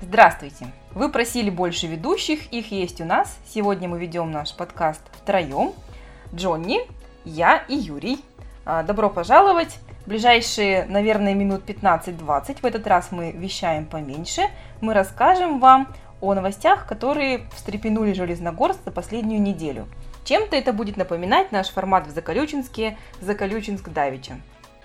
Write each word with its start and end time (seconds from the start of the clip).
Здравствуйте! 0.00 0.66
Вы 0.92 1.08
просили 1.08 1.50
больше 1.50 1.86
ведущих, 1.86 2.52
их 2.52 2.72
есть 2.72 3.00
у 3.00 3.04
нас. 3.04 3.38
Сегодня 3.46 3.88
мы 3.88 3.98
ведем 3.98 4.30
наш 4.30 4.54
подкаст 4.54 5.02
втроем. 5.12 5.72
Джонни, 6.34 6.80
я 7.24 7.58
и 7.68 7.76
Юрий. 7.76 8.24
А, 8.64 8.82
добро 8.82 9.10
пожаловать! 9.10 9.78
ближайшие, 10.06 10.86
наверное, 10.86 11.34
минут 11.34 11.62
15-20, 11.66 12.62
в 12.62 12.66
этот 12.66 12.86
раз 12.86 13.12
мы 13.12 13.30
вещаем 13.30 13.86
поменьше, 13.86 14.42
мы 14.80 14.92
расскажем 14.92 15.60
вам 15.60 15.86
о 16.20 16.34
новостях, 16.34 16.86
которые 16.86 17.48
встрепенули 17.54 18.12
Железногорск 18.12 18.80
за 18.84 18.90
последнюю 18.90 19.40
неделю. 19.40 19.86
Чем-то 20.24 20.56
это 20.56 20.72
будет 20.72 20.96
напоминать 20.96 21.52
наш 21.52 21.68
формат 21.68 22.06
в 22.06 22.10
Заколючинске 22.10 22.98
«Заколючинск 23.20 23.88
Давича». 23.88 24.40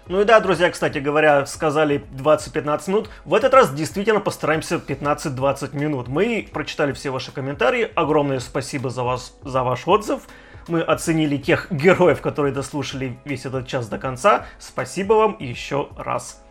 Ну 0.07 0.21
и 0.21 0.23
да, 0.23 0.39
друзья, 0.39 0.69
кстати 0.69 0.99
говоря, 0.99 1.47
сказали 1.47 2.05
20-15 2.13 2.89
минут. 2.89 3.09
В 3.25 3.33
этот 3.33 3.55
раз 3.55 3.73
действительно 3.73 4.19
постараемся 4.19 4.75
15-20 4.75 5.75
минут. 5.75 6.07
Мы 6.07 6.47
прочитали 6.53 6.93
все 6.93 7.09
ваши 7.09 7.31
комментарии. 7.31 7.89
Огромное 7.95 8.39
спасибо 8.39 8.91
за, 8.91 9.01
вас, 9.01 9.35
за 9.41 9.63
ваш 9.63 9.87
отзыв. 9.87 10.27
Мы 10.67 10.81
оценили 10.81 11.37
тех 11.37 11.67
героев, 11.71 12.21
которые 12.21 12.53
дослушали 12.53 13.17
весь 13.25 13.47
этот 13.47 13.67
час 13.67 13.87
до 13.87 13.97
конца. 13.97 14.45
Спасибо 14.59 15.13
вам 15.13 15.37
еще 15.39 15.89
раз. 15.97 16.43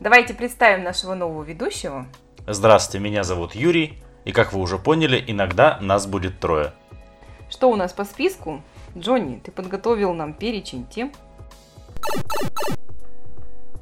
Давайте 0.00 0.34
представим 0.34 0.82
нашего 0.82 1.14
нового 1.14 1.44
ведущего. 1.44 2.06
Здравствуйте, 2.48 3.04
меня 3.04 3.22
зовут 3.22 3.54
Юрий. 3.54 4.02
И 4.24 4.32
как 4.32 4.52
вы 4.52 4.60
уже 4.60 4.78
поняли, 4.78 5.22
иногда 5.24 5.78
нас 5.80 6.08
будет 6.08 6.40
трое. 6.40 6.72
Что 7.48 7.70
у 7.70 7.76
нас 7.76 7.92
по 7.92 8.04
списку? 8.04 8.62
Джонни, 8.98 9.40
ты 9.44 9.52
подготовил 9.52 10.12
нам 10.12 10.34
перечень 10.34 10.86
тем? 10.86 11.12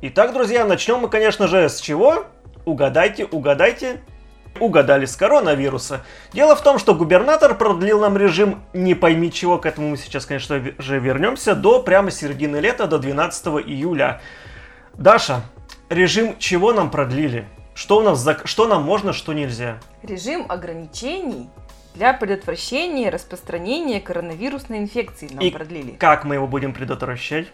Итак, 0.00 0.32
друзья, 0.32 0.64
начнем 0.64 1.00
мы, 1.00 1.08
конечно 1.08 1.48
же, 1.48 1.68
с 1.68 1.80
чего? 1.80 2.27
Угадайте, 2.64 3.24
угадайте 3.24 4.00
угадали 4.60 5.04
с 5.04 5.16
коронавируса. 5.16 6.05
Дело 6.33 6.56
в 6.56 6.62
том, 6.62 6.78
что 6.78 6.94
губернатор 6.94 7.56
продлил 7.56 8.00
нам 8.00 8.16
режим 8.16 8.62
не 8.72 8.94
пойми 8.94 9.33
чего, 9.33 9.58
к 9.58 9.66
этому 9.66 9.91
мы 9.91 9.96
сейчас, 9.96 10.27
конечно 10.27 10.62
же, 10.78 10.98
вернемся, 10.98 11.55
до 11.55 11.83
прямо 11.83 12.11
середины 12.11 12.56
лета, 12.56 12.86
до 12.86 12.98
12 12.98 13.46
июля. 13.66 14.20
Даша, 14.94 15.42
режим 15.89 16.36
чего 16.39 16.72
нам 16.72 16.91
продлили? 16.91 17.46
Что, 17.74 17.98
у 17.98 18.02
нас, 18.02 18.27
что 18.44 18.66
нам 18.66 18.83
можно, 18.83 19.12
что 19.12 19.33
нельзя? 19.33 19.78
Режим 20.02 20.46
ограничений 20.48 21.48
для 21.94 22.12
предотвращения 22.12 23.11
распространения 23.11 24.00
коронавирусной 24.00 24.78
инфекции 24.78 25.28
нам 25.33 25.44
И 25.44 25.50
продлили. 25.50 25.92
как 25.92 26.24
мы 26.24 26.34
его 26.34 26.46
будем 26.46 26.72
предотвращать? 26.72 27.48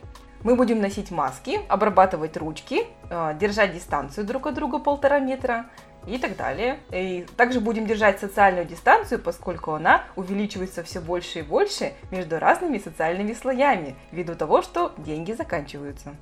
Мы 0.44 0.54
будем 0.54 0.80
носить 0.80 1.10
маски, 1.10 1.60
обрабатывать 1.68 2.36
ручки, 2.36 2.86
э, 3.10 3.34
держать 3.40 3.74
дистанцию 3.74 4.26
друг 4.26 4.46
от 4.46 4.54
друга 4.54 4.78
полтора 4.78 5.18
метра, 5.18 5.66
и 6.06 6.18
так 6.18 6.36
далее. 6.36 6.78
И 6.90 7.26
также 7.36 7.60
будем 7.60 7.86
держать 7.86 8.20
социальную 8.20 8.66
дистанцию, 8.66 9.18
поскольку 9.20 9.72
она 9.72 10.04
увеличивается 10.16 10.82
все 10.82 11.00
больше 11.00 11.40
и 11.40 11.42
больше 11.42 11.94
между 12.10 12.38
разными 12.38 12.78
социальными 12.78 13.32
слоями, 13.32 13.96
ввиду 14.12 14.34
того, 14.34 14.62
что 14.62 14.92
деньги 14.98 15.32
заканчиваются. 15.32 16.14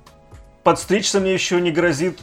Подстричься 0.63 1.19
мне 1.19 1.33
еще 1.33 1.59
не 1.59 1.71
грозит 1.71 2.21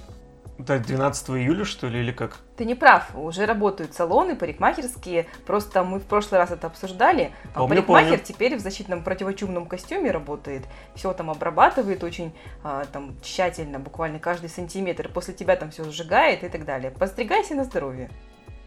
до 0.64 0.78
12 0.78 1.30
июля, 1.30 1.64
что 1.64 1.88
ли, 1.88 2.00
или 2.00 2.12
как? 2.12 2.38
Ты 2.56 2.64
не 2.64 2.74
прав, 2.74 3.10
уже 3.14 3.46
работают 3.46 3.94
салоны, 3.94 4.36
парикмахерские. 4.36 5.26
Просто 5.46 5.82
мы 5.82 5.98
в 5.98 6.04
прошлый 6.04 6.38
раз 6.38 6.50
это 6.50 6.66
обсуждали. 6.66 7.32
А 7.54 7.60
помню, 7.60 7.76
Парикмахер 7.76 8.18
помню. 8.18 8.24
теперь 8.24 8.56
в 8.56 8.60
защитном 8.60 9.02
противочумном 9.02 9.66
костюме 9.66 10.10
работает. 10.10 10.64
Все 10.94 11.12
там 11.12 11.30
обрабатывает 11.30 12.04
очень 12.04 12.32
а, 12.62 12.84
там, 12.92 13.16
тщательно, 13.22 13.78
буквально 13.78 14.18
каждый 14.18 14.50
сантиметр. 14.50 15.08
После 15.08 15.34
тебя 15.34 15.56
там 15.56 15.70
все 15.70 15.84
сжигает 15.84 16.44
и 16.44 16.48
так 16.48 16.64
далее. 16.64 16.90
Постригайся 16.90 17.54
на 17.54 17.64
здоровье. 17.64 18.10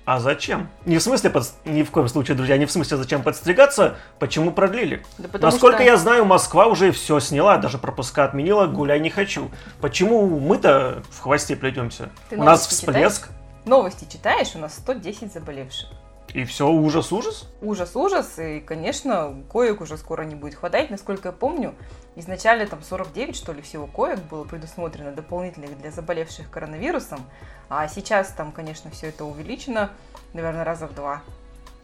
А 0.06 0.20
зачем? 0.20 0.70
Не 0.86 0.98
в 0.98 1.02
смысле, 1.02 1.30
под... 1.30 1.46
ни 1.64 1.84
в 1.84 1.92
коем 1.92 2.10
случае, 2.10 2.36
друзья, 2.36 2.58
не 2.58 2.66
в 2.66 2.72
смысле, 2.72 2.98
зачем 2.98 3.24
подстригаться, 3.24 3.96
почему 4.20 4.52
продлили? 4.52 5.06
Да 5.18 5.30
Насколько 5.40 5.78
что... 5.78 5.86
я 5.86 5.98
знаю, 5.98 6.26
Москва 6.26 6.66
уже 6.66 6.92
все 6.92 7.20
сняла, 7.22 7.58
даже 7.58 7.78
пропуска 7.78 8.26
отменила, 8.26 8.68
гуляй 8.68 9.00
не 9.00 9.10
хочу. 9.10 9.50
Почему 9.80 10.28
мы-то 10.40 11.04
в 11.10 11.22
хвосте 11.22 11.56
плетемся? 11.56 12.10
Ты 12.30 12.38
У 12.38 12.44
нас 12.44 12.68
всплеск. 12.68 13.28
Читаешь? 13.28 13.40
Новости 13.66 14.06
читаешь, 14.12 14.56
у 14.56 14.60
нас 14.60 14.74
110 14.74 15.32
заболевших. 15.32 15.90
И 16.34 16.46
все, 16.46 16.68
ужас-ужас? 16.68 17.48
Ужас-ужас, 17.62 18.40
и, 18.40 18.60
конечно, 18.60 19.36
коек 19.50 19.82
уже 19.82 19.98
скоро 19.98 20.24
не 20.24 20.34
будет 20.34 20.56
хватать. 20.56 20.90
Насколько 20.90 21.30
я 21.30 21.32
помню, 21.32 21.76
изначально 22.16 22.66
там 22.66 22.82
49, 22.82 23.36
что 23.36 23.54
ли, 23.54 23.62
всего 23.62 23.86
коек 23.86 24.20
было 24.20 24.44
предусмотрено 24.44 25.12
дополнительных 25.12 25.78
для 25.80 25.92
заболевших 25.92 26.50
коронавирусом, 26.50 27.20
а 27.70 27.88
сейчас 27.88 28.30
там, 28.30 28.52
конечно, 28.52 28.90
все 28.90 29.10
это 29.10 29.26
увеличено, 29.26 29.92
наверное, 30.34 30.64
раза 30.64 30.88
в 30.88 30.96
два. 30.96 31.22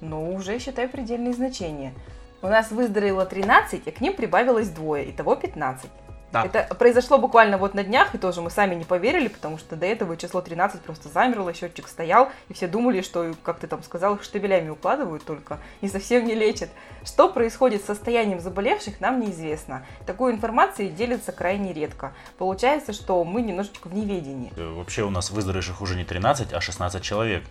Но 0.01 0.31
уже, 0.31 0.57
считай, 0.57 0.87
предельные 0.87 1.33
значения. 1.33 1.93
У 2.41 2.47
нас 2.47 2.71
выздоровело 2.71 3.27
13, 3.27 3.87
а 3.87 3.91
к 3.91 4.01
ним 4.01 4.15
прибавилось 4.15 4.69
двое, 4.69 5.11
итого 5.11 5.35
15. 5.35 5.91
Да. 6.31 6.43
Это 6.45 6.73
произошло 6.75 7.17
буквально 7.17 7.57
вот 7.57 7.73
на 7.73 7.83
днях, 7.83 8.13
и 8.13 8.17
тоже 8.17 8.41
мы 8.41 8.49
сами 8.49 8.75
не 8.75 8.83
поверили, 8.83 9.27
потому 9.27 9.57
что 9.57 9.75
до 9.75 9.85
этого 9.85 10.15
число 10.15 10.41
13 10.41 10.81
просто 10.81 11.09
замерло, 11.09 11.53
счетчик 11.53 11.87
стоял, 11.87 12.29
и 12.49 12.53
все 12.53 12.67
думали, 12.67 13.01
что, 13.01 13.33
как 13.43 13.59
ты 13.59 13.67
там 13.67 13.81
сказал, 13.83 14.15
их 14.15 14.23
штабелями 14.23 14.69
укладывают 14.69 15.23
только 15.25 15.57
и 15.81 15.87
совсем 15.87 16.25
не 16.25 16.35
лечат. 16.35 16.69
Что 17.03 17.29
происходит 17.29 17.81
с 17.81 17.85
состоянием 17.85 18.39
заболевших, 18.39 18.99
нам 18.99 19.19
неизвестно. 19.19 19.83
Такой 20.05 20.33
информацией 20.33 20.89
делится 20.89 21.31
крайне 21.31 21.73
редко. 21.73 22.13
Получается, 22.37 22.93
что 22.93 23.23
мы 23.23 23.41
немножечко 23.41 23.87
в 23.87 23.93
неведении. 23.93 24.51
Э, 24.55 24.73
вообще 24.75 25.03
у 25.03 25.09
нас 25.09 25.31
выздоровевших 25.31 25.81
уже 25.81 25.95
не 25.95 26.05
13, 26.05 26.53
а 26.53 26.61
16 26.61 27.01
человек. 27.01 27.43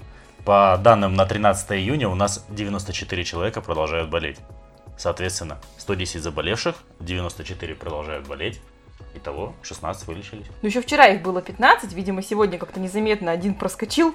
По 0.45 0.79
данным 0.81 1.15
на 1.15 1.27
13 1.27 1.73
июня 1.73 2.09
у 2.09 2.15
нас 2.15 2.45
94 2.49 3.25
человека 3.25 3.61
продолжают 3.61 4.09
болеть. 4.09 4.39
Соответственно, 4.99 5.59
110 5.79 6.23
заболевших, 6.23 6.77
94 7.01 7.75
продолжают 7.77 8.27
болеть. 8.27 8.61
Итого 9.15 9.55
16 9.63 10.07
вылечились. 10.07 10.47
Ну 10.61 10.69
еще 10.69 10.83
вчера 10.83 11.07
их 11.07 11.23
было 11.23 11.41
15, 11.41 11.93
видимо, 11.93 12.23
сегодня 12.23 12.59
как-то 12.59 12.81
незаметно 12.81 13.31
один 13.31 13.55
проскочил, 13.55 14.15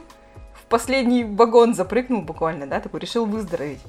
в 0.54 0.66
последний 0.70 1.24
вагон 1.24 1.74
запрыгнул 1.74 2.22
буквально, 2.22 2.68
да, 2.68 2.80
такой 2.80 3.00
решил 3.00 3.26
выздороветь. 3.26 3.82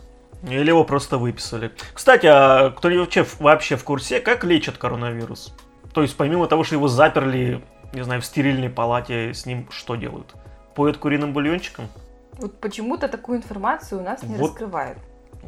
Или 0.42 0.68
его 0.68 0.84
просто 0.84 1.18
выписали. 1.18 1.72
Кстати, 1.92 2.26
а 2.26 2.70
кто-нибудь 2.70 3.16
вообще, 3.16 3.26
вообще 3.38 3.76
в 3.76 3.84
курсе, 3.84 4.20
как 4.20 4.44
лечат 4.44 4.76
коронавирус? 4.76 5.54
То 5.92 6.02
есть 6.02 6.16
помимо 6.16 6.46
того, 6.46 6.64
что 6.64 6.74
его 6.74 6.88
заперли, 6.88 7.62
не 7.92 8.02
знаю, 8.02 8.20
в 8.20 8.26
стерильной 8.26 8.68
палате, 8.68 9.32
с 9.34 9.46
ним 9.46 9.68
что 9.70 9.96
делают? 9.96 10.34
Поют 10.74 10.98
куриным 10.98 11.32
бульончиком? 11.32 11.88
Вот 12.38 12.60
почему-то 12.60 13.08
такую 13.08 13.38
информацию 13.38 14.00
у 14.00 14.04
нас 14.04 14.22
не 14.22 14.36
вот 14.36 14.50
раскрывают. 14.50 14.98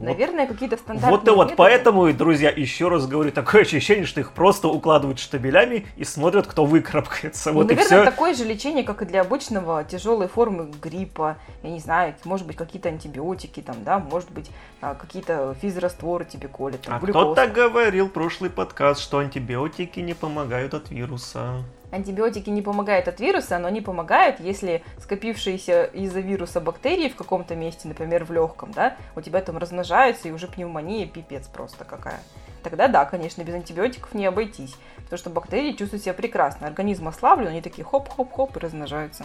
Наверное, 0.01 0.47
какие-то 0.47 0.77
стандартные 0.77 1.11
Вот 1.19 1.27
и 1.27 1.31
вот 1.31 1.37
методы. 1.51 1.57
поэтому, 1.57 2.12
друзья, 2.12 2.51
еще 2.51 2.89
раз 2.89 3.07
говорю, 3.07 3.33
такое 3.33 3.62
ощущение, 3.62 4.05
что 4.07 4.21
их 4.21 4.33
просто 4.33 4.69
укладывают 4.69 5.19
штабелями 5.19 5.87
и 5.97 6.05
смотрят, 6.05 6.47
кто 6.47 6.65
выкарабкается. 6.65 7.51
Ну, 7.53 7.59
вот 7.59 7.69
наверное, 7.69 7.84
и 7.84 7.87
все. 7.87 8.05
такое 8.05 8.34
же 8.34 8.45
лечение, 8.45 8.84
как 8.84 9.03
и 9.03 9.05
для 9.05 9.23
обычного 9.23 9.84
тяжелой 9.84 10.29
формы 10.29 10.71
гриппа. 10.83 11.39
Я 11.62 11.71
не 11.71 11.81
знаю, 11.81 12.15
может 12.25 12.47
быть, 12.47 12.57
какие-то 12.57 12.89
антибиотики 12.89 13.61
там, 13.61 13.84
да, 13.84 13.99
может 13.99 14.31
быть, 14.31 14.51
а, 14.81 14.95
какие-то 14.95 15.55
физрастворы 15.61 16.25
тебе 16.25 16.49
колят. 16.49 16.83
Там, 16.83 16.95
а 16.95 16.99
кто-то 17.01 17.47
говорил 17.47 18.09
прошлый 18.09 18.51
подкаст, 18.51 19.01
что 19.01 19.19
антибиотики 19.19 20.01
не 20.01 20.15
помогают 20.15 20.75
от 20.75 20.91
вируса. 20.91 21.65
Антибиотики 21.97 22.51
не 22.51 22.61
помогают 22.61 23.09
от 23.09 23.21
вируса, 23.21 23.59
но 23.59 23.69
они 23.69 23.81
помогают, 23.81 24.39
если 24.39 24.84
скопившиеся 24.99 25.84
из-за 25.84 26.21
вируса 26.21 26.61
бактерии 26.61 27.09
в 27.09 27.17
каком-то 27.17 27.57
месте, 27.57 27.89
например, 27.89 28.25
в 28.25 28.33
легком, 28.33 28.71
да, 28.73 28.97
у 29.17 29.23
тебя 29.23 29.41
там 29.41 29.57
размножаются, 29.57 30.29
и 30.29 30.31
уже 30.31 30.47
пневмония 30.47 31.07
пипец 31.07 31.49
просто 31.49 31.84
какая. 31.84 32.21
Тогда 32.62 32.89
да, 32.89 33.07
конечно, 33.07 33.43
без 33.43 33.55
антибиотиков 33.55 34.12
не 34.12 34.27
обойтись, 34.27 34.77
потому 34.97 35.19
что 35.19 35.31
бактерии 35.31 35.73
чувствуют 35.73 36.03
себя 36.03 36.12
прекрасно, 36.12 36.67
организм 36.67 37.09
ослаблен, 37.09 37.49
они 37.49 37.62
такие 37.62 37.84
хоп-хоп-хоп 37.84 38.57
и 38.57 38.61
размножаются. 38.61 39.25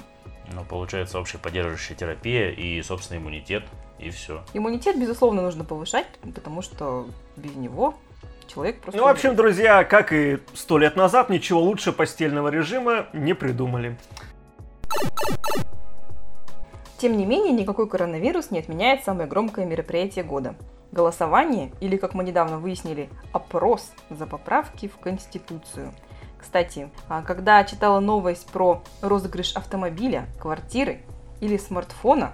Ну, 0.53 0.63
получается 0.63 1.19
общая 1.19 1.39
поддерживающая 1.39 1.95
терапия 1.95 2.51
и 2.51 2.81
собственный 2.81 3.19
иммунитет, 3.19 3.63
и 3.99 4.09
все. 4.11 4.43
Иммунитет, 4.53 4.97
безусловно, 4.97 5.41
нужно 5.41 5.65
повышать, 5.65 6.07
потому 6.33 6.61
что 6.61 7.07
без 7.35 7.53
него 7.55 7.95
человек 8.51 8.81
просто... 8.81 8.99
Ну, 8.99 9.07
в 9.07 9.09
общем, 9.09 9.35
друзья, 9.35 9.83
как 9.83 10.11
и 10.11 10.39
сто 10.53 10.77
лет 10.77 10.95
назад, 10.95 11.29
ничего 11.29 11.61
лучше 11.61 11.91
постельного 11.91 12.49
режима 12.49 13.07
не 13.13 13.33
придумали. 13.33 13.97
Тем 16.97 17.17
не 17.17 17.25
менее, 17.25 17.53
никакой 17.53 17.87
коронавирус 17.87 18.51
не 18.51 18.59
отменяет 18.59 19.03
самое 19.03 19.27
громкое 19.27 19.65
мероприятие 19.65 20.23
года. 20.23 20.55
Голосование, 20.91 21.71
или, 21.79 21.97
как 21.97 22.13
мы 22.13 22.23
недавно 22.23 22.59
выяснили, 22.59 23.09
опрос 23.31 23.91
за 24.09 24.27
поправки 24.27 24.87
в 24.87 24.97
Конституцию. 24.97 25.93
Кстати, 26.37 26.89
а 27.07 27.21
когда 27.21 27.63
читала 27.63 27.99
новость 27.99 28.47
про 28.51 28.83
розыгрыш 29.01 29.55
автомобиля, 29.55 30.25
квартиры 30.39 31.01
или 31.39 31.57
смартфона, 31.57 32.33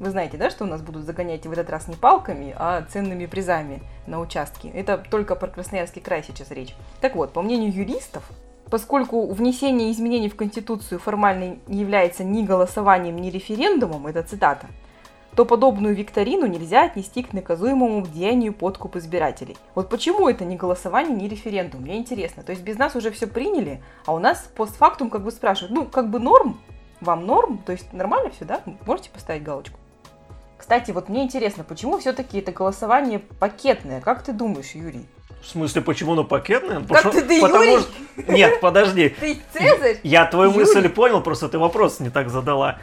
вы 0.00 0.10
знаете, 0.10 0.36
да, 0.36 0.50
что 0.50 0.64
у 0.64 0.68
нас 0.68 0.80
будут 0.82 1.04
загонять 1.04 1.46
в 1.46 1.52
этот 1.52 1.70
раз 1.70 1.88
не 1.88 1.96
палками, 1.96 2.54
а 2.56 2.82
ценными 2.82 3.26
призами 3.26 3.82
на 4.06 4.20
участке. 4.20 4.68
Это 4.68 4.98
только 4.98 5.34
про 5.34 5.48
Красноярский 5.48 6.00
край 6.00 6.22
сейчас 6.22 6.50
речь. 6.50 6.74
Так 7.00 7.16
вот, 7.16 7.32
по 7.32 7.42
мнению 7.42 7.72
юристов, 7.72 8.24
Поскольку 8.70 9.26
внесение 9.32 9.90
изменений 9.90 10.28
в 10.28 10.36
Конституцию 10.36 10.98
формально 10.98 11.56
не 11.68 11.80
является 11.80 12.22
ни 12.22 12.42
голосованием, 12.42 13.16
ни 13.16 13.30
референдумом, 13.30 14.06
это 14.06 14.22
цитата, 14.22 14.66
то 15.34 15.46
подобную 15.46 15.94
викторину 15.94 16.46
нельзя 16.46 16.84
отнести 16.84 17.22
к 17.22 17.32
наказуемому 17.32 18.06
деянию 18.06 18.52
подкуп 18.52 18.96
избирателей. 18.96 19.56
Вот 19.74 19.88
почему 19.88 20.28
это 20.28 20.44
не 20.44 20.56
голосование, 20.56 21.16
не 21.16 21.28
референдум? 21.28 21.82
Мне 21.82 21.96
интересно. 21.96 22.42
То 22.42 22.50
есть 22.50 22.62
без 22.62 22.76
нас 22.76 22.94
уже 22.94 23.10
все 23.10 23.26
приняли, 23.26 23.82
а 24.04 24.14
у 24.14 24.18
нас 24.18 24.50
постфактум 24.54 25.08
как 25.08 25.24
бы 25.24 25.30
спрашивают, 25.30 25.74
ну, 25.74 25.86
как 25.86 26.10
бы 26.10 26.18
норм? 26.18 26.60
Вам 27.00 27.24
норм? 27.24 27.58
То 27.64 27.72
есть 27.72 27.92
нормально 27.92 28.30
все, 28.30 28.44
да? 28.44 28.60
Можете 28.84 29.10
поставить 29.10 29.44
галочку? 29.44 29.78
Кстати, 30.68 30.90
вот 30.90 31.08
мне 31.08 31.22
интересно, 31.22 31.64
почему 31.64 31.96
все-таки 31.96 32.40
это 32.40 32.52
голосование 32.52 33.20
пакетное? 33.20 34.02
Как 34.02 34.22
ты 34.22 34.34
думаешь, 34.34 34.72
Юрий? 34.74 35.06
В 35.40 35.46
смысле, 35.48 35.80
почему 35.80 36.12
оно 36.12 36.24
пакетное? 36.24 36.80
Как 36.80 36.88
Потому- 36.88 37.12
ты, 37.14 37.22
да 37.22 37.34
потому 37.40 37.64
Юрий? 37.64 37.82
что- 37.82 38.32
Нет, 38.34 38.60
подожди. 38.60 39.08
Ты 39.18 39.38
Цезарь? 39.54 39.96
Я 40.02 40.26
твою 40.26 40.50
Юрий. 40.50 40.66
мысль 40.66 40.86
понял, 40.90 41.22
просто 41.22 41.48
ты 41.48 41.58
вопрос 41.58 42.00
не 42.00 42.10
так 42.10 42.28
задала. 42.28 42.76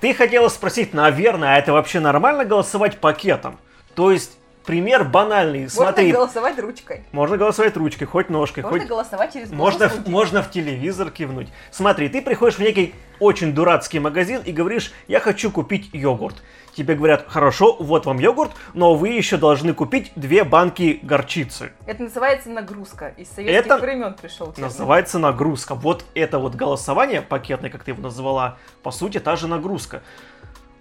Ты 0.00 0.14
хотела 0.14 0.48
спросить, 0.48 0.94
наверное, 0.94 1.54
а 1.54 1.58
это 1.58 1.74
вообще 1.74 2.00
нормально 2.00 2.46
голосовать 2.46 2.96
пакетом? 2.96 3.58
То 3.94 4.10
есть, 4.10 4.38
пример 4.64 5.04
банальный. 5.04 5.68
Смотри, 5.68 6.04
Можно 6.06 6.18
голосовать 6.20 6.58
ручкой. 6.58 7.04
можно 7.12 7.36
голосовать 7.36 7.76
ручкой, 7.76 8.06
хоть 8.06 8.30
ножкой, 8.30 8.62
Можно 8.62 8.78
хоть... 8.78 8.88
голосовать 8.88 9.32
через 9.34 9.50
Можно, 9.50 9.90
в- 9.90 10.08
можно 10.08 10.42
в 10.42 10.50
телевизор 10.50 11.10
кивнуть. 11.10 11.48
Смотри, 11.72 12.08
ты 12.08 12.22
приходишь 12.22 12.56
в 12.56 12.60
некий 12.62 12.94
очень 13.20 13.52
дурацкий 13.52 13.98
магазин 13.98 14.40
и 14.46 14.50
говоришь, 14.52 14.92
я 15.08 15.20
хочу 15.20 15.50
купить 15.50 15.90
йогурт. 15.92 16.42
Тебе 16.78 16.94
говорят, 16.94 17.24
хорошо, 17.26 17.74
вот 17.80 18.06
вам 18.06 18.20
йогурт, 18.20 18.52
но 18.72 18.94
вы 18.94 19.08
еще 19.08 19.36
должны 19.36 19.74
купить 19.74 20.12
две 20.14 20.44
банки 20.44 21.00
горчицы. 21.02 21.72
Это 21.86 22.04
называется 22.04 22.50
нагрузка. 22.50 23.08
Из 23.16 23.28
советских 23.28 23.72
Это 23.72 23.78
времен 23.78 24.14
пришел. 24.14 24.52
термин. 24.52 24.68
Называется 24.68 25.18
нагрузка. 25.18 25.74
Вот 25.74 26.04
это 26.14 26.38
вот 26.38 26.54
голосование 26.54 27.20
пакетное, 27.20 27.68
как 27.68 27.82
ты 27.82 27.90
его 27.90 28.00
назвала, 28.00 28.58
по 28.84 28.92
сути, 28.92 29.18
та 29.18 29.34
же 29.34 29.48
нагрузка. 29.48 30.02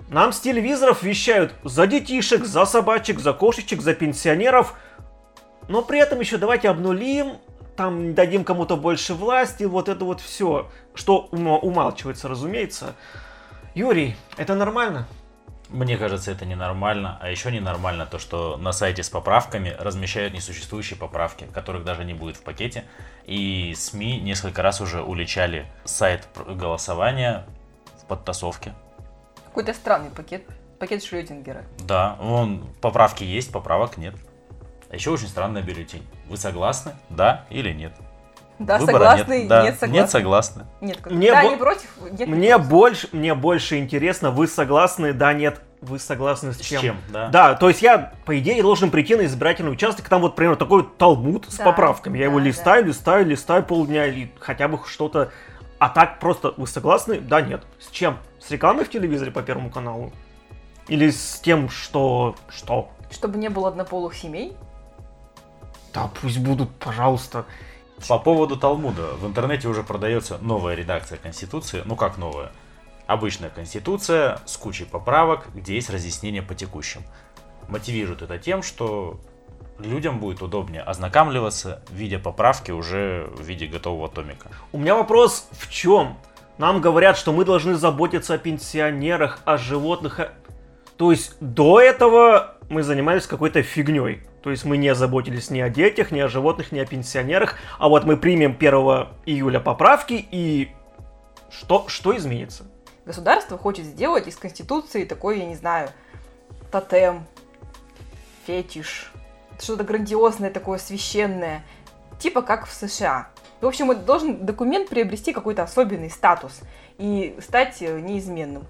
Нам 0.10 0.34
с 0.34 0.40
телевизоров 0.40 1.02
вещают 1.02 1.56
за 1.64 1.88
детишек, 1.88 2.46
за 2.46 2.66
собачек, 2.66 3.20
за 3.20 3.34
кошечек, 3.34 3.82
за 3.82 3.96
пенсионеров. 3.96 4.76
Но 5.68 5.82
при 5.82 5.98
этом 5.98 6.20
еще 6.20 6.38
давайте 6.38 6.70
обнулим, 6.70 7.38
там 7.76 8.14
дадим 8.14 8.44
кому-то 8.44 8.78
больше 8.78 9.16
власти, 9.16 9.64
вот 9.64 9.90
это 9.90 10.06
вот 10.06 10.22
все, 10.22 10.70
что 10.94 11.28
ума- 11.32 11.58
умалчивается, 11.58 12.28
разумеется. 12.28 12.94
Юрий, 13.74 14.16
это 14.38 14.54
нормально? 14.54 15.08
Мне 15.70 15.98
кажется, 15.98 16.32
это 16.32 16.46
ненормально. 16.46 17.18
А 17.22 17.30
еще 17.30 17.52
ненормально 17.52 18.06
то, 18.06 18.20
что 18.20 18.58
на 18.58 18.72
сайте 18.72 19.04
с 19.04 19.10
поправками 19.10 19.76
размещают 19.78 20.34
несуществующие 20.34 20.98
поправки, 20.98 21.46
которых 21.54 21.84
даже 21.84 22.06
не 22.06 22.14
будет 22.14 22.38
в 22.38 22.42
пакете. 22.42 22.86
И 23.26 23.74
СМИ 23.76 24.22
несколько 24.22 24.62
раз 24.62 24.80
уже 24.80 25.02
уличали 25.02 25.66
сайт 25.84 26.28
голосования 26.36 27.46
в 28.02 28.06
подтасовке. 28.06 28.74
Какой-то 29.46 29.74
странный 29.74 30.10
пакет. 30.10 30.46
Пакет 30.80 31.04
Шрёдингера. 31.04 31.66
Да, 31.80 32.16
вон 32.20 32.66
поправки 32.82 33.24
есть, 33.24 33.52
поправок 33.52 33.98
нет. 33.98 34.16
А 34.90 34.96
еще 34.96 35.10
очень 35.10 35.28
странный 35.28 35.64
бюллетень. 35.64 36.08
Вы 36.28 36.38
согласны? 36.38 36.94
Да 37.10 37.46
или 37.50 37.74
нет? 37.74 37.94
Да, 38.60 38.80
Выбора 38.80 38.94
согласны, 39.18 39.40
нет. 39.40 39.48
Да, 39.48 39.64
нет, 39.64 39.80
согласны. 39.80 39.94
Нет, 39.96 40.10
согласны. 40.10 40.66
Нет, 40.82 40.98
как- 41.02 41.14
Мне 41.14 41.32
да, 41.32 41.44
бо- 41.44 41.50
не 41.50 41.58
против, 41.58 41.90
нет, 42.12 42.20
не 42.20 42.26
Мне 42.34 42.56
против. 42.56 42.70
больше, 42.70 43.10
мне 43.12 43.36
больше 43.36 43.78
интересно, 43.78 44.32
вы 44.32 44.48
согласны, 44.48 45.14
да, 45.14 45.34
нет, 45.34 45.62
вы 45.82 46.00
согласны 46.00 46.54
с 46.54 46.58
С 46.58 46.62
чем? 46.62 46.82
чем? 46.82 46.98
Да. 47.10 47.28
Да, 47.30 47.54
то 47.54 47.68
есть 47.70 47.84
я, 47.84 48.14
по 48.26 48.38
идее, 48.40 48.62
должен 48.64 48.90
прийти 48.90 49.16
на 49.16 49.26
избирательный 49.26 49.72
участок, 49.72 50.10
там 50.10 50.22
вот, 50.22 50.32
например, 50.32 50.56
такой 50.56 50.82
вот 50.82 50.98
талмуд 50.98 51.46
с 51.50 51.58
Да, 51.58 51.66
поправками. 51.66 52.18
Я 52.18 52.26
его 52.26 52.40
да, 52.40 52.46
листаю, 52.46 52.86
листаю, 52.86 53.26
листаю 53.28 53.64
полдня, 53.64 54.08
и 54.08 54.30
хотя 54.40 54.68
бы 54.68 54.80
что-то... 54.88 55.32
А 55.80 55.90
так 55.90 56.18
просто, 56.20 56.56
вы 56.58 56.66
согласны? 56.66 57.20
Да, 57.20 57.42
нет. 57.42 57.62
С 57.80 57.92
чем? 57.92 58.18
С 58.40 58.50
рекламой 58.50 58.86
в 58.86 58.90
телевизоре 58.90 59.30
по 59.30 59.44
Первому 59.44 59.70
каналу? 59.70 60.12
Или 60.88 61.12
с 61.12 61.40
тем, 61.42 61.70
что... 61.70 62.36
Что? 62.50 62.90
Чтобы 63.12 63.38
не 63.38 63.50
было 63.50 63.68
однополых 63.68 64.16
семей. 64.16 64.58
Да, 65.94 66.10
пусть 66.20 66.40
будут, 66.40 66.72
пожалуйста. 66.80 67.46
По 68.08 68.20
поводу 68.20 68.58
Талмуда. 68.58 69.14
В 69.20 69.26
интернете 69.26 69.68
уже 69.68 69.84
продается 69.84 70.38
новая 70.42 70.76
редакция 70.76 71.18
Конституции. 71.18 71.82
Ну 71.86 71.96
как 71.96 72.18
новая? 72.18 72.52
Обычная 73.08 73.50
Конституция 73.50 74.40
с 74.46 74.58
кучей 74.58 74.86
поправок, 74.86 75.48
где 75.56 75.76
есть 75.76 75.90
разъяснение 75.90 76.42
по 76.42 76.54
текущим. 76.56 77.02
Мотивируют 77.70 78.22
это 78.22 78.38
тем, 78.38 78.62
что 78.62 79.20
людям 79.80 80.20
будет 80.20 80.42
удобнее 80.42 80.82
ознакомливаться, 80.82 81.82
видя 81.90 82.20
поправки 82.20 82.72
уже 82.72 83.30
в 83.36 83.42
виде 83.44 83.66
готового 83.68 84.10
томика. 84.10 84.50
У 84.72 84.78
меня 84.78 84.96
вопрос 84.96 85.48
в 85.52 85.70
чем? 85.70 86.18
Нам 86.58 86.82
говорят, 86.82 87.18
что 87.18 87.32
мы 87.34 87.46
должны 87.46 87.76
заботиться 87.76 88.34
о 88.34 88.38
пенсионерах, 88.38 89.40
о 89.46 89.58
животных. 89.58 90.20
о- 90.20 90.32
То 90.98 91.12
есть 91.12 91.36
до 91.40 91.80
этого 91.80 92.57
мы 92.70 92.84
занимались 92.84 93.26
какой-то 93.28 93.62
фигней. 93.62 94.22
То 94.44 94.52
есть 94.52 94.66
мы 94.66 94.78
не 94.78 94.94
заботились 94.96 95.50
ни 95.50 95.60
о 95.60 95.70
детях, 95.70 96.12
ни 96.12 96.20
о 96.20 96.28
животных, 96.28 96.72
ни 96.72 96.80
о 96.80 96.86
пенсионерах. 96.86 97.56
А 97.80 97.90
вот 97.90 98.06
мы 98.06 98.18
примем 98.18 98.56
1 98.58 98.74
июля 99.26 99.60
поправки 99.60 100.26
и 100.32 100.72
что, 101.50 101.86
что 101.88 102.16
изменится? 102.16 102.66
Государство 103.06 103.58
хочет 103.58 103.86
сделать 103.86 104.28
из 104.28 104.36
Конституции 104.36 105.06
такой, 105.06 105.40
я 105.40 105.46
не 105.46 105.56
знаю, 105.56 105.90
тотем, 106.72 107.26
фетиш, 108.46 109.12
что-то 109.60 109.84
грандиозное 109.84 110.52
такое, 110.52 110.78
священное, 110.78 111.64
типа 112.20 112.42
как 112.42 112.68
в 112.68 112.74
США. 112.74 113.30
В 113.62 113.66
общем, 113.66 113.92
это 113.92 114.02
должен 114.02 114.46
документ 114.46 114.90
приобрести 114.90 115.34
какой-то 115.34 115.64
особенный 115.64 116.10
статус 116.10 116.60
и 116.98 117.36
стать 117.42 117.82
э, 117.82 118.00
неизменным. 118.00 118.66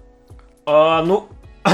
А, 0.64 1.02
ну, 1.02 1.28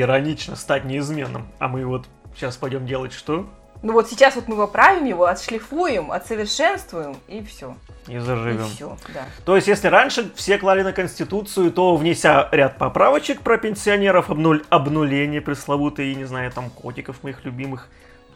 иронично 0.00 0.56
стать 0.56 0.84
неизменным. 0.84 1.46
А 1.58 1.68
мы 1.68 1.84
вот 1.86 2.06
сейчас 2.34 2.56
пойдем 2.56 2.86
делать 2.86 3.12
что? 3.12 3.46
Ну 3.82 3.92
вот 3.92 4.08
сейчас 4.08 4.34
вот 4.34 4.48
мы 4.48 4.56
поправим 4.56 5.04
его, 5.04 5.26
отшлифуем, 5.26 6.10
отсовершенствуем, 6.10 7.16
и 7.28 7.42
все. 7.44 7.76
И 8.08 8.14
И 8.14 8.18
заживем. 8.18 8.66
все, 8.66 8.96
да. 9.12 9.24
То 9.44 9.56
есть, 9.56 9.68
если 9.68 9.88
раньше 9.88 10.32
все 10.36 10.56
клали 10.58 10.82
на 10.82 10.92
Конституцию, 10.94 11.70
то 11.70 11.94
внеся 11.96 12.48
ряд 12.50 12.78
поправочек 12.78 13.40
про 13.42 13.58
пенсионеров, 13.58 14.30
обнуль, 14.30 14.64
обнуление 14.70 15.42
пресловутое, 15.42 16.06
и, 16.06 16.14
не 16.14 16.24
знаю, 16.24 16.50
там, 16.50 16.70
котиков 16.70 17.22
моих 17.22 17.44
любимых, 17.44 17.88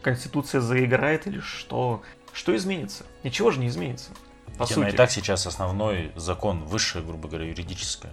Конституция 0.02 0.60
заиграет 0.60 1.26
или 1.26 1.40
что? 1.40 2.02
Что 2.34 2.54
изменится? 2.54 3.04
Ничего 3.24 3.50
же 3.50 3.58
не 3.60 3.68
изменится. 3.68 4.10
По 4.58 4.66
Тема 4.66 4.84
сути. 4.84 4.94
и 4.94 4.96
так 4.96 5.10
сейчас 5.10 5.46
основной 5.46 6.12
закон, 6.16 6.64
высшее, 6.64 7.04
грубо 7.04 7.26
говоря, 7.28 7.46
юридическое. 7.46 8.12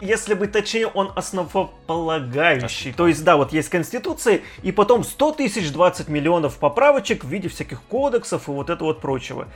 Если 0.00 0.34
быть 0.34 0.52
точнее, 0.52 0.86
он 0.86 1.12
основополагающий. 1.14 2.92
То 2.92 3.06
есть, 3.06 3.22
да, 3.22 3.36
вот 3.36 3.52
есть 3.52 3.68
Конституция, 3.68 4.40
и 4.62 4.72
потом 4.72 5.04
100 5.04 5.32
тысяч 5.32 5.70
20 5.70 6.08
миллионов 6.08 6.58
поправочек 6.58 7.24
в 7.24 7.28
виде 7.28 7.48
всяких 7.48 7.82
кодексов 7.82 8.48
и 8.48 8.50
вот 8.50 8.70
это 8.70 8.82
вот 8.84 9.00
прочего. 9.00 9.48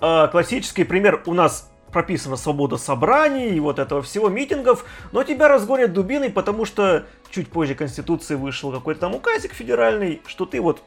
А, 0.00 0.28
классический 0.28 0.84
пример 0.84 1.22
у 1.26 1.34
нас 1.34 1.70
прописана 1.92 2.36
свобода 2.36 2.78
собраний 2.78 3.50
и 3.50 3.60
вот 3.60 3.78
этого 3.78 4.00
всего 4.02 4.28
митингов, 4.28 4.84
но 5.12 5.24
тебя 5.24 5.48
разгонят 5.48 5.92
дубиной, 5.92 6.30
потому 6.30 6.64
что 6.64 7.04
чуть 7.30 7.48
позже 7.48 7.74
Конституции 7.74 8.34
вышел 8.34 8.72
какой-то 8.72 9.00
там 9.02 9.14
указик 9.14 9.52
федеральный, 9.52 10.22
что 10.26 10.46
ты 10.46 10.60
вот 10.60 10.82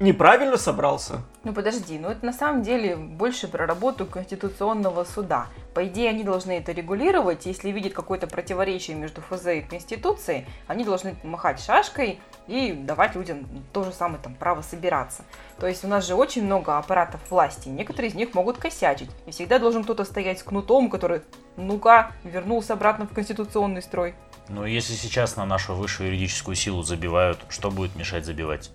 неправильно 0.00 0.56
собрался. 0.56 1.22
Ну 1.44 1.52
подожди, 1.52 1.98
ну 1.98 2.08
это 2.08 2.24
на 2.24 2.32
самом 2.32 2.62
деле 2.62 2.96
больше 2.96 3.46
про 3.46 3.66
работу 3.66 4.06
Конституционного 4.06 5.04
суда. 5.04 5.46
По 5.74 5.86
идее, 5.86 6.08
они 6.08 6.24
должны 6.24 6.52
это 6.52 6.72
регулировать. 6.72 7.46
Если 7.46 7.70
видят 7.70 7.92
какое-то 7.92 8.26
противоречие 8.26 8.96
между 8.96 9.20
ФЗ 9.20 9.46
и 9.46 9.60
Конституцией, 9.60 10.46
они 10.66 10.84
должны 10.84 11.16
махать 11.22 11.60
шашкой 11.60 12.18
и 12.48 12.72
давать 12.72 13.14
людям 13.14 13.46
то 13.72 13.84
же 13.84 13.92
самое 13.92 14.20
там 14.22 14.34
право 14.34 14.62
собираться. 14.62 15.22
То 15.58 15.66
есть 15.66 15.84
у 15.84 15.88
нас 15.88 16.06
же 16.06 16.14
очень 16.14 16.44
много 16.44 16.78
аппаратов 16.78 17.20
власти, 17.30 17.68
некоторые 17.68 18.10
из 18.10 18.14
них 18.14 18.34
могут 18.34 18.56
косячить. 18.56 19.10
И 19.26 19.30
всегда 19.30 19.58
должен 19.58 19.84
кто-то 19.84 20.04
стоять 20.04 20.38
с 20.40 20.42
кнутом, 20.42 20.88
который, 20.88 21.20
ну-ка, 21.56 22.12
вернулся 22.24 22.72
обратно 22.72 23.06
в 23.06 23.12
конституционный 23.12 23.82
строй. 23.82 24.14
Но 24.48 24.66
если 24.66 24.94
сейчас 24.94 25.36
на 25.36 25.44
нашу 25.44 25.74
высшую 25.74 26.08
юридическую 26.08 26.56
силу 26.56 26.82
забивают, 26.82 27.38
что 27.50 27.70
будет 27.70 27.94
мешать 27.94 28.24
забивать 28.24 28.70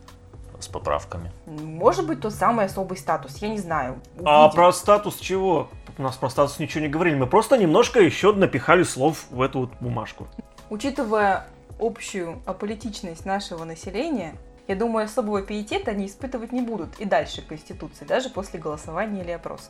с 0.60 0.68
поправками? 0.68 1.32
Может 1.46 2.08
быть, 2.08 2.22
тот 2.22 2.34
самый 2.34 2.66
особый 2.66 2.98
статус, 2.98 3.38
я 3.38 3.50
не 3.50 3.58
знаю. 3.58 4.00
А 4.24 4.46
Увидим. 4.46 4.56
про 4.56 4.72
статус 4.74 5.18
чего? 5.18 5.70
У 5.98 6.02
нас 6.02 6.18
про 6.18 6.30
статус 6.30 6.60
ничего 6.60 6.82
не 6.82 6.90
говорили. 6.90 7.16
Мы 7.16 7.28
просто 7.28 7.58
немножко 7.58 8.00
еще 8.00 8.34
напихали 8.34 8.84
слов 8.84 9.26
в 9.30 9.42
эту 9.42 9.62
вот 9.62 9.72
бумажку. 9.80 10.28
Учитывая 10.70 11.48
общую 11.80 12.42
аполитичность 12.46 13.26
нашего 13.26 13.64
населения, 13.64 14.36
я 14.68 14.76
думаю, 14.76 15.06
особого 15.06 15.42
пиетета 15.42 15.92
они 15.92 16.08
испытывать 16.08 16.52
не 16.52 16.62
будут 16.62 17.00
и 17.00 17.06
дальше 17.06 17.42
к 17.42 17.48
Конституции, 17.48 18.06
даже 18.06 18.30
после 18.30 18.60
голосования 18.60 19.22
или 19.22 19.32
опроса. 19.32 19.70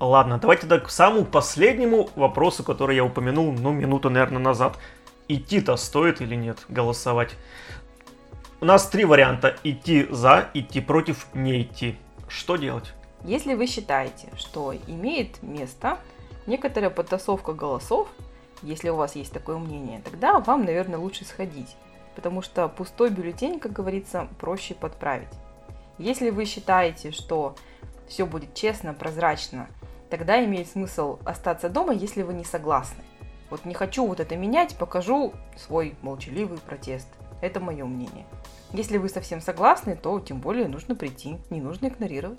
Ладно, 0.00 0.38
давайте 0.38 0.62
тогда 0.62 0.84
к 0.84 0.90
самому 0.90 1.24
последнему 1.24 2.10
вопросу, 2.16 2.62
который 2.64 2.96
я 2.96 3.04
упомянул, 3.04 3.52
ну, 3.52 3.72
минуту, 3.72 4.10
наверное, 4.10 4.40
назад. 4.40 4.76
Идти-то 5.28 5.76
стоит 5.76 6.20
или 6.20 6.34
нет 6.34 6.58
голосовать? 6.68 7.30
У 8.60 8.66
нас 8.66 8.86
три 8.88 9.04
варианта. 9.04 9.56
Идти 9.64 10.06
за, 10.10 10.48
идти 10.54 10.80
против, 10.80 11.26
не 11.34 11.62
идти. 11.62 11.96
Что 12.28 12.56
делать? 12.56 12.94
Если 13.24 13.54
вы 13.54 13.66
считаете, 13.66 14.28
что 14.36 14.74
имеет 14.86 15.42
место 15.42 15.98
некоторая 16.46 16.90
подтасовка 16.90 17.52
голосов, 17.52 18.08
если 18.62 18.88
у 18.90 18.96
вас 18.96 19.16
есть 19.16 19.32
такое 19.32 19.58
мнение, 19.58 20.00
тогда 20.02 20.38
вам, 20.38 20.64
наверное, 20.64 20.98
лучше 20.98 21.24
сходить, 21.24 21.76
потому 22.14 22.42
что 22.42 22.68
пустой 22.68 23.10
бюллетень, 23.10 23.58
как 23.58 23.72
говорится, 23.72 24.28
проще 24.38 24.74
подправить. 24.74 25.28
Если 25.98 26.30
вы 26.30 26.44
считаете, 26.44 27.10
что 27.10 27.56
все 28.08 28.24
будет 28.24 28.54
честно, 28.54 28.94
прозрачно, 28.94 29.68
тогда 30.10 30.42
имеет 30.44 30.68
смысл 30.68 31.18
остаться 31.24 31.68
дома, 31.68 31.92
если 31.92 32.22
вы 32.22 32.34
не 32.34 32.44
согласны. 32.44 33.02
Вот 33.50 33.64
не 33.64 33.74
хочу 33.74 34.06
вот 34.06 34.20
это 34.20 34.36
менять, 34.36 34.76
покажу 34.76 35.32
свой 35.56 35.96
молчаливый 36.02 36.58
протест. 36.58 37.08
Это 37.44 37.60
мое 37.60 37.84
мнение. 37.84 38.24
Если 38.72 38.96
вы 38.96 39.10
совсем 39.10 39.42
согласны, 39.42 39.96
то 39.96 40.18
тем 40.18 40.40
более 40.40 40.66
нужно 40.66 40.94
прийти, 40.94 41.36
не 41.50 41.60
нужно 41.60 41.88
игнорировать. 41.88 42.38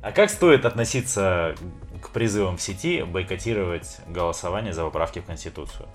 А 0.00 0.12
как 0.12 0.30
стоит 0.30 0.64
относиться 0.64 1.54
к 2.00 2.08
призывам 2.08 2.56
в 2.56 2.62
сети 2.62 3.02
бойкотировать 3.02 3.98
голосование 4.08 4.72
за 4.72 4.82
поправки 4.84 5.18
в 5.18 5.26
Конституцию? 5.26 5.86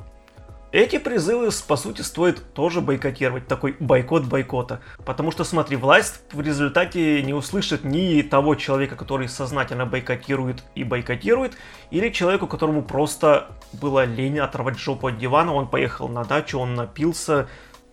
Эти 0.72 1.00
призывы, 1.00 1.50
по 1.68 1.75
сути, 1.75 2.01
стоит 2.01 2.53
тоже 2.53 2.82
бойкотировать, 2.82 3.48
такой 3.48 3.75
бойкот 3.80 4.25
бойкота. 4.25 4.82
Потому 5.06 5.32
что, 5.32 5.44
смотри, 5.44 5.75
власть 5.75 6.22
в 6.32 6.39
результате 6.39 7.24
не 7.24 7.34
услышит 7.34 7.84
ни 7.84 8.22
того 8.22 8.53
человека, 8.53 8.96
который 8.96 9.27
сознательно 9.27 9.88
бойкотирует 9.88 10.63
и 10.75 10.84
бойкотирует, 10.84 11.58
или 11.89 12.10
человеку, 12.10 12.46
которому 12.46 12.84
просто 12.84 13.50
было 13.74 14.06
лень 14.06 14.38
оторвать 14.38 14.77
жопу 14.77 15.08
от 15.08 15.18
дивана, 15.18 15.51
он 15.51 15.68
поехал 15.68 16.08
на 16.08 16.24
дачу, 16.25 16.60
он 16.60 16.75
напился. 16.75 17.50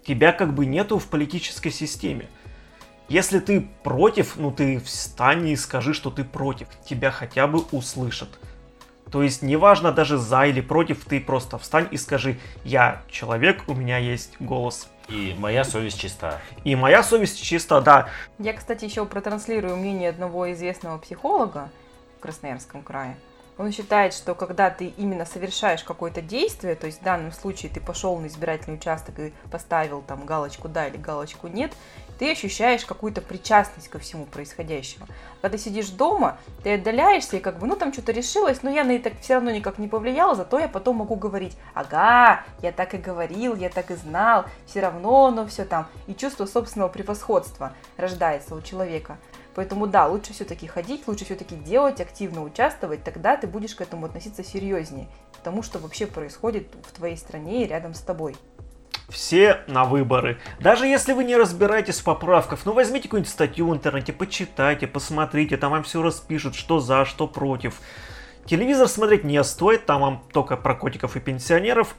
Тебя 0.08 0.32
как 0.32 0.54
бы 0.54 0.64
нету 0.64 0.98
в 0.98 1.06
политической 1.06 1.68
системе. 1.68 2.30
Если 3.10 3.40
ты 3.40 3.68
против, 3.82 4.36
ну 4.38 4.50
ты 4.50 4.80
встань 4.80 5.46
и 5.46 5.54
скажи, 5.54 5.92
что 5.92 6.10
ты 6.10 6.24
против. 6.24 6.66
Тебя 6.82 7.10
хотя 7.10 7.46
бы 7.46 7.58
услышат. 7.72 8.30
То 9.12 9.22
есть 9.22 9.42
неважно 9.42 9.92
даже 9.92 10.16
за 10.16 10.46
или 10.46 10.62
против, 10.62 11.04
ты 11.04 11.20
просто 11.20 11.58
встань 11.58 11.88
и 11.90 11.98
скажи, 11.98 12.38
я 12.64 13.02
человек, 13.10 13.64
у 13.68 13.74
меня 13.74 13.98
есть 13.98 14.32
голос. 14.40 14.88
И 15.10 15.36
моя 15.38 15.62
совесть 15.62 16.00
чиста. 16.00 16.40
И 16.64 16.74
моя 16.74 17.02
совесть 17.02 17.42
чиста, 17.42 17.82
да. 17.82 18.08
Я, 18.38 18.54
кстати, 18.54 18.86
еще 18.86 19.04
протранслирую 19.04 19.76
мнение 19.76 20.08
одного 20.08 20.50
известного 20.52 20.96
психолога 20.96 21.68
в 22.16 22.22
Красноярском 22.22 22.82
крае. 22.82 23.14
Он 23.58 23.72
считает, 23.72 24.14
что 24.14 24.36
когда 24.36 24.70
ты 24.70 24.86
именно 24.96 25.26
совершаешь 25.26 25.82
какое-то 25.82 26.22
действие, 26.22 26.76
то 26.76 26.86
есть 26.86 27.00
в 27.00 27.04
данном 27.04 27.32
случае 27.32 27.72
ты 27.72 27.80
пошел 27.80 28.16
на 28.16 28.28
избирательный 28.28 28.76
участок 28.76 29.18
и 29.18 29.32
поставил 29.50 30.00
там 30.00 30.24
галочку 30.24 30.68
«да» 30.68 30.86
или 30.86 30.96
галочку 30.96 31.48
«нет», 31.48 31.72
ты 32.18 32.32
ощущаешь 32.32 32.84
какую-то 32.84 33.20
причастность 33.20 33.88
ко 33.88 33.98
всему 33.98 34.26
происходящему. 34.26 35.06
Когда 35.40 35.56
ты 35.56 35.62
сидишь 35.62 35.90
дома, 35.90 36.38
ты 36.64 36.74
отдаляешься 36.74 37.36
и 37.36 37.40
как 37.40 37.58
бы, 37.58 37.66
ну 37.66 37.76
там 37.76 37.92
что-то 37.92 38.12
решилось, 38.12 38.62
но 38.62 38.70
я 38.70 38.84
на 38.84 38.92
это 38.92 39.12
все 39.20 39.34
равно 39.34 39.50
никак 39.50 39.78
не 39.78 39.88
повлияла, 39.88 40.34
зато 40.34 40.58
я 40.58 40.68
потом 40.68 40.96
могу 40.96 41.14
говорить, 41.14 41.56
ага, 41.74 42.44
я 42.60 42.72
так 42.72 42.94
и 42.94 42.98
говорил, 42.98 43.54
я 43.54 43.70
так 43.70 43.90
и 43.90 43.94
знал, 43.94 44.44
все 44.66 44.80
равно, 44.80 45.30
но 45.30 45.46
все 45.46 45.64
там. 45.64 45.86
И 46.06 46.14
чувство 46.14 46.46
собственного 46.46 46.88
превосходства 46.88 47.72
рождается 47.96 48.54
у 48.54 48.62
человека. 48.62 49.16
Поэтому 49.58 49.88
да, 49.88 50.06
лучше 50.06 50.32
все-таки 50.34 50.68
ходить, 50.68 51.08
лучше 51.08 51.24
все-таки 51.24 51.56
делать, 51.56 52.00
активно 52.00 52.44
участвовать, 52.44 53.02
тогда 53.02 53.36
ты 53.36 53.48
будешь 53.48 53.74
к 53.74 53.80
этому 53.80 54.06
относиться 54.06 54.44
серьезнее, 54.44 55.08
к 55.36 55.38
тому, 55.38 55.64
что 55.64 55.80
вообще 55.80 56.06
происходит 56.06 56.68
в 56.86 56.92
твоей 56.92 57.16
стране 57.16 57.64
и 57.64 57.66
рядом 57.66 57.92
с 57.92 58.00
тобой 58.00 58.36
все 59.08 59.62
на 59.66 59.82
выборы. 59.82 60.38
Даже 60.60 60.86
если 60.86 61.12
вы 61.12 61.24
не 61.24 61.34
разбираетесь 61.36 61.98
в 61.98 62.04
поправках, 62.04 62.60
ну 62.66 62.72
возьмите 62.72 63.08
какую-нибудь 63.08 63.32
статью 63.32 63.66
в 63.66 63.74
интернете, 63.74 64.12
почитайте, 64.12 64.86
посмотрите, 64.86 65.56
там 65.56 65.72
вам 65.72 65.82
все 65.82 66.02
распишут, 66.02 66.54
что 66.54 66.78
за, 66.78 67.04
что 67.04 67.26
против. 67.26 67.80
Телевизор 68.46 68.86
смотреть 68.86 69.24
не 69.24 69.42
стоит, 69.42 69.86
там 69.86 70.02
вам 70.02 70.24
только 70.32 70.56
про 70.56 70.76
котиков 70.76 71.16
и 71.16 71.20
пенсионеров, 71.20 71.96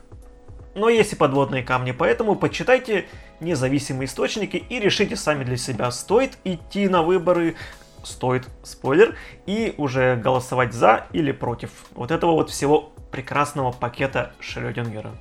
но 0.79 0.89
есть 0.89 1.13
и 1.13 1.15
подводные 1.15 1.61
камни, 1.61 1.91
поэтому 1.91 2.35
почитайте 2.35 3.07
независимые 3.41 4.05
источники 4.05 4.57
и 4.57 4.79
решите 4.79 5.15
сами 5.15 5.43
для 5.43 5.57
себя, 5.57 5.91
стоит 5.91 6.37
идти 6.45 6.87
на 6.87 7.03
выборы, 7.03 7.55
стоит, 8.03 8.47
спойлер, 8.63 9.15
и 9.45 9.73
уже 9.77 10.15
голосовать 10.15 10.73
за 10.73 11.05
или 11.11 11.33
против 11.33 11.71
вот 11.91 12.11
этого 12.11 12.31
вот 12.31 12.49
всего 12.49 12.93
прекрасного 13.11 13.71
пакета 13.71 14.31
Шрёдингера. 14.39 15.11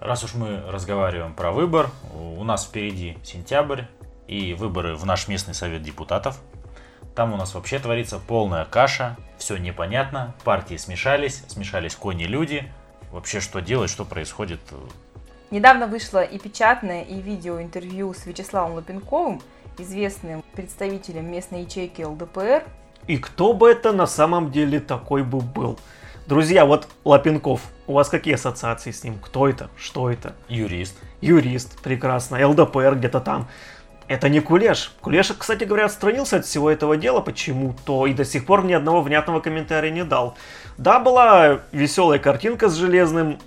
Раз 0.00 0.22
уж 0.22 0.34
мы 0.34 0.62
разговариваем 0.68 1.32
про 1.32 1.50
выбор, 1.50 1.88
у 2.12 2.44
нас 2.44 2.66
впереди 2.66 3.16
сентябрь 3.24 3.84
и 4.28 4.52
выборы 4.52 4.94
в 4.94 5.06
наш 5.06 5.28
местный 5.28 5.54
совет 5.54 5.82
депутатов. 5.82 6.38
Там 7.14 7.32
у 7.32 7.36
нас 7.36 7.54
вообще 7.54 7.78
творится 7.78 8.18
полная 8.18 8.64
каша, 8.64 9.16
все 9.38 9.56
непонятно, 9.56 10.34
партии 10.42 10.76
смешались, 10.76 11.44
смешались 11.46 11.94
кони-люди. 11.94 12.72
Вообще, 13.12 13.40
что 13.40 13.60
делать, 13.60 13.90
что 13.90 14.04
происходит? 14.04 14.60
Недавно 15.52 15.86
вышло 15.86 16.24
и 16.24 16.38
печатное, 16.38 17.02
и 17.02 17.20
видео 17.20 17.60
интервью 17.60 18.12
с 18.14 18.26
Вячеславом 18.26 18.74
Лопенковым, 18.74 19.40
известным 19.78 20.42
представителем 20.54 21.30
местной 21.30 21.62
ячейки 21.62 22.02
ЛДПР. 22.02 22.64
И 23.06 23.18
кто 23.18 23.52
бы 23.52 23.70
это 23.70 23.92
на 23.92 24.06
самом 24.06 24.50
деле 24.50 24.80
такой 24.80 25.22
бы 25.22 25.40
был? 25.40 25.78
Друзья, 26.26 26.64
вот 26.64 26.88
Лапенков, 27.04 27.60
у 27.86 27.92
вас 27.92 28.08
какие 28.08 28.34
ассоциации 28.34 28.90
с 28.90 29.04
ним? 29.04 29.18
Кто 29.20 29.46
это? 29.46 29.68
Что 29.76 30.10
это? 30.10 30.34
Юрист. 30.48 30.96
Юрист, 31.20 31.80
прекрасно. 31.82 32.44
ЛДПР 32.48 32.96
где-то 32.96 33.20
там. 33.20 33.46
Это 34.06 34.28
не 34.28 34.40
Кулеш. 34.40 34.92
Кулеш, 35.00 35.32
кстати 35.38 35.64
говоря, 35.64 35.86
отстранился 35.86 36.36
от 36.36 36.44
всего 36.44 36.70
этого 36.70 36.96
дела 36.96 37.20
почему-то 37.20 38.06
и 38.06 38.12
до 38.12 38.24
сих 38.24 38.44
пор 38.44 38.64
ни 38.64 38.72
одного 38.72 39.00
внятного 39.00 39.40
комментария 39.40 39.90
не 39.90 40.04
дал. 40.04 40.36
Да, 40.76 41.00
была 41.00 41.60
веселая 41.72 42.18
картинка 42.18 42.68
с 42.68 42.74
железным 42.74 43.38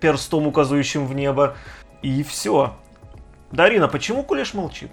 перстом, 0.00 0.46
указывающим 0.46 1.06
в 1.06 1.14
небо, 1.14 1.56
и 2.02 2.22
все. 2.22 2.74
Дарина, 3.50 3.88
почему 3.88 4.22
Кулеш 4.22 4.52
молчит? 4.52 4.92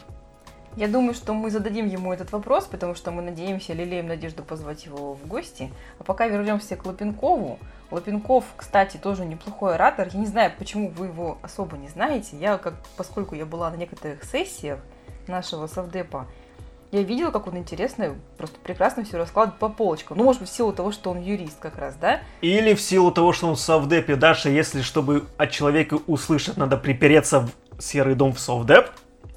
Я 0.77 0.87
думаю, 0.87 1.13
что 1.13 1.33
мы 1.33 1.51
зададим 1.51 1.85
ему 1.85 2.13
этот 2.13 2.31
вопрос, 2.31 2.63
потому 2.63 2.95
что 2.95 3.11
мы 3.11 3.21
надеемся, 3.21 3.73
лелеем 3.73 4.07
надежду 4.07 4.41
позвать 4.41 4.85
его 4.85 5.15
в 5.15 5.27
гости. 5.27 5.69
А 5.99 6.03
пока 6.05 6.27
вернемся 6.27 6.77
к 6.77 6.85
Лапенкову. 6.85 7.59
Лапенков, 7.89 8.45
кстати, 8.55 8.95
тоже 8.95 9.25
неплохой 9.25 9.75
оратор. 9.75 10.07
Я 10.13 10.17
не 10.17 10.27
знаю, 10.27 10.53
почему 10.57 10.89
вы 10.89 11.07
его 11.07 11.39
особо 11.41 11.75
не 11.75 11.89
знаете. 11.89 12.37
Я, 12.37 12.57
как, 12.57 12.75
поскольку 12.95 13.35
я 13.35 13.45
была 13.45 13.69
на 13.69 13.75
некоторых 13.75 14.23
сессиях 14.23 14.79
нашего 15.27 15.67
совдепа, 15.67 16.27
я 16.91 17.03
видела, 17.03 17.31
как 17.31 17.47
он 17.47 17.57
интересно, 17.57 18.15
просто 18.37 18.57
прекрасно 18.61 19.05
все 19.05 19.17
раскладывает 19.17 19.59
по 19.59 19.69
полочкам. 19.69 20.17
Ну, 20.17 20.25
может 20.25 20.41
быть, 20.41 20.49
в 20.49 20.53
силу 20.53 20.73
того, 20.73 20.91
что 20.91 21.11
он 21.11 21.21
юрист 21.21 21.57
как 21.59 21.77
раз, 21.77 21.95
да? 21.95 22.21
Или 22.41 22.73
в 22.73 22.81
силу 22.81 23.11
того, 23.11 23.31
что 23.31 23.47
он 23.47 23.55
в 23.55 23.59
совдепе. 23.59 24.17
Даша, 24.17 24.49
если 24.49 24.81
чтобы 24.81 25.25
от 25.37 25.51
человека 25.51 25.99
услышать, 26.07 26.57
надо 26.57 26.75
припереться 26.75 27.47
в 27.71 27.81
серый 27.81 28.15
дом 28.15 28.33
в 28.33 28.39
совдеп, 28.41 28.89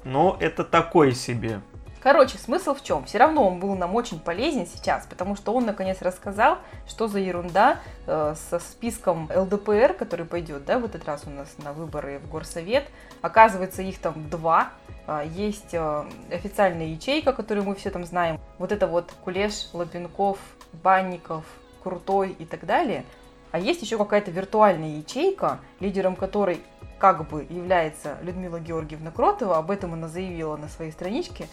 но 0.03 0.35
это 0.41 0.65
такое 0.65 1.13
себе. 1.13 1.61
Короче, 2.05 2.37
смысл 2.37 2.75
в 2.75 2.83
чем? 2.83 3.03
Все 3.05 3.17
равно 3.17 3.47
он 3.47 3.59
был 3.59 3.73
нам 3.75 3.95
очень 3.95 4.19
полезен 4.19 4.67
сейчас, 4.67 5.07
потому 5.09 5.35
что 5.35 5.51
он 5.55 5.65
наконец 5.65 6.03
рассказал, 6.03 6.59
что 6.87 7.07
за 7.07 7.17
ерунда 7.17 7.79
э, 8.05 8.35
со 8.49 8.59
списком 8.59 9.27
ЛДПР, 9.35 9.95
который 9.97 10.27
пойдет, 10.27 10.65
да, 10.65 10.77
в 10.77 10.85
этот 10.85 11.03
раз 11.05 11.23
у 11.25 11.31
нас 11.31 11.55
на 11.57 11.73
выборы 11.73 12.19
в 12.19 12.29
Горсовет. 12.29 12.83
Оказывается, 13.25 13.81
их 13.81 13.97
там 13.97 14.29
два. 14.29 14.69
Э, 15.07 15.27
есть 15.27 15.73
э, 15.73 16.05
официальная 16.31 16.85
ячейка, 16.85 17.33
которую 17.33 17.65
мы 17.65 17.73
все 17.73 17.89
там 17.89 18.05
знаем. 18.05 18.39
Вот 18.59 18.71
это 18.71 18.85
вот 18.85 19.11
Кулеш, 19.23 19.69
Лапенков, 19.73 20.37
Банников, 20.83 21.43
Крутой 21.81 22.35
и 22.37 22.45
так 22.45 22.67
далее. 22.67 23.03
А 23.51 23.57
есть 23.57 23.81
еще 23.81 23.97
какая-то 23.97 24.29
виртуальная 24.29 24.97
ячейка, 24.97 25.59
лидером 25.79 26.15
которой 26.15 26.61
как 26.99 27.27
бы 27.27 27.47
является 27.49 28.17
Людмила 28.21 28.59
Георгиевна 28.59 29.09
Кротова, 29.09 29.57
об 29.57 29.71
этом 29.71 29.93
она 29.93 30.07
заявила 30.07 30.55
на 30.55 30.67
своей 30.67 30.91
страничке, 30.91 31.47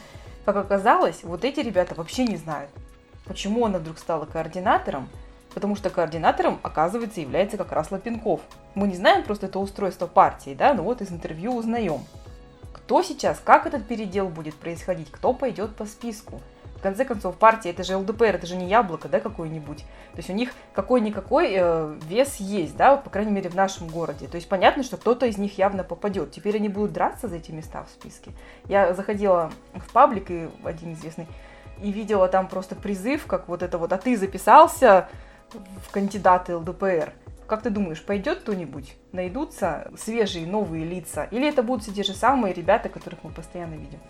как 0.44 0.56
оказалось, 0.56 1.24
вот 1.24 1.42
эти 1.42 1.60
ребята 1.60 1.94
вообще 1.94 2.24
не 2.24 2.36
знают, 2.36 2.68
почему 3.24 3.64
она 3.64 3.78
вдруг 3.78 3.98
стала 3.98 4.26
координатором, 4.26 5.08
потому 5.54 5.76
что 5.76 5.90
координатором, 5.90 6.58
оказывается, 6.62 7.20
является 7.20 7.56
как 7.56 7.72
раз 7.72 7.90
Лапенков. 7.90 8.40
Мы 8.74 8.88
не 8.88 8.94
знаем 8.94 9.24
просто 9.24 9.46
это 9.46 9.58
устройство 9.58 10.06
партии, 10.06 10.54
да, 10.58 10.74
но 10.74 10.82
вот 10.82 11.00
из 11.02 11.10
интервью 11.10 11.54
узнаем. 11.54 12.00
Кто 12.72 13.02
сейчас, 13.02 13.40
как 13.44 13.66
этот 13.66 13.86
передел 13.86 14.28
будет 14.28 14.54
происходить, 14.54 15.10
кто 15.10 15.32
пойдет 15.32 15.76
по 15.76 15.84
списку– 15.86 16.40
в 16.82 16.84
конце 16.84 17.04
концов, 17.04 17.36
партия, 17.36 17.70
это 17.70 17.84
же 17.84 17.96
ЛДПР, 17.96 18.34
это 18.34 18.44
же 18.44 18.56
не 18.56 18.66
яблоко, 18.66 19.08
да, 19.08 19.20
какое-нибудь. 19.20 19.78
То 19.78 20.16
есть 20.16 20.28
у 20.30 20.32
них 20.32 20.50
какой-никакой 20.74 21.52
э, 21.54 21.96
вес 22.08 22.38
есть, 22.38 22.76
да, 22.76 22.96
по 22.96 23.08
крайней 23.08 23.30
мере, 23.30 23.48
в 23.48 23.54
нашем 23.54 23.86
городе. 23.86 24.26
То 24.26 24.34
есть 24.34 24.48
понятно, 24.48 24.82
что 24.82 24.96
кто-то 24.96 25.26
из 25.26 25.38
них 25.38 25.58
явно 25.58 25.84
попадет. 25.84 26.32
Теперь 26.32 26.56
они 26.56 26.68
будут 26.68 26.92
драться 26.92 27.28
за 27.28 27.36
эти 27.36 27.52
места 27.52 27.84
в 27.84 27.88
списке. 27.88 28.32
Я 28.66 28.94
заходила 28.94 29.52
в 29.74 29.92
паблик, 29.92 30.28
и 30.32 30.48
один 30.64 30.94
известный, 30.94 31.28
и 31.80 31.92
видела 31.92 32.26
там 32.26 32.48
просто 32.48 32.74
призыв, 32.74 33.26
как 33.26 33.46
вот 33.46 33.62
это 33.62 33.78
вот, 33.78 33.92
а 33.92 33.96
ты 33.96 34.16
записался 34.16 35.08
в 35.54 35.90
кандидаты 35.90 36.56
ЛДПР. 36.56 37.12
Как 37.46 37.62
ты 37.62 37.70
думаешь, 37.70 38.02
пойдет 38.02 38.40
кто-нибудь? 38.40 38.96
Найдутся 39.12 39.90
свежие 39.98 40.46
новые 40.46 40.84
лица? 40.84 41.24
Или 41.24 41.48
это 41.48 41.62
будут 41.62 41.82
все 41.82 41.92
те 41.92 42.02
же 42.02 42.14
самые 42.14 42.54
ребята, 42.54 42.88
которых 42.88 43.24
мы 43.24 43.30
постоянно 43.30 43.74
видим? 43.74 44.00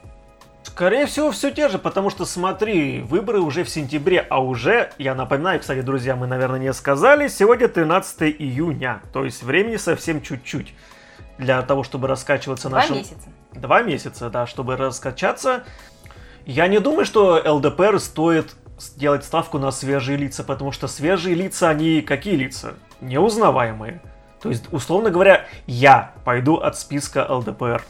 Скорее 0.62 1.06
всего, 1.06 1.32
все 1.32 1.50
те 1.50 1.68
же, 1.68 1.78
потому 1.78 2.08
что, 2.08 2.24
смотри, 2.24 3.00
выборы 3.00 3.40
уже 3.40 3.64
в 3.64 3.68
сентябре, 3.68 4.20
а 4.20 4.42
уже, 4.42 4.92
я 4.96 5.14
напоминаю, 5.14 5.60
кстати, 5.60 5.80
друзья, 5.80 6.14
мы, 6.14 6.26
наверное, 6.26 6.60
не 6.60 6.72
сказали, 6.72 7.28
сегодня 7.28 7.68
13 7.68 8.22
июня, 8.38 9.02
то 9.12 9.24
есть 9.24 9.42
времени 9.42 9.76
совсем 9.76 10.22
чуть-чуть 10.22 10.72
для 11.36 11.60
того, 11.62 11.82
чтобы 11.82 12.06
раскачиваться 12.06 12.68
Два 12.68 12.78
нашим... 12.78 12.96
месяца. 12.96 13.28
Два 13.52 13.82
месяца, 13.82 14.30
да, 14.30 14.46
чтобы 14.46 14.76
раскачаться. 14.76 15.64
Я 16.46 16.68
не 16.68 16.78
думаю, 16.78 17.04
что 17.04 17.42
ЛДПР 17.44 17.98
стоит 18.00 18.54
сделать 18.82 19.24
ставку 19.24 19.58
на 19.58 19.70
свежие 19.70 20.18
лица, 20.18 20.44
потому 20.44 20.72
что 20.72 20.88
свежие 20.88 21.34
лица, 21.34 21.70
они 21.70 22.02
какие 22.02 22.34
лица? 22.34 22.74
Неузнаваемые. 23.00 24.00
То 24.40 24.48
есть, 24.48 24.64
условно 24.72 25.10
говоря, 25.10 25.46
я 25.66 26.12
пойду 26.24 26.56
от 26.56 26.76
списка 26.76 27.24
ЛДПР. 27.28 27.84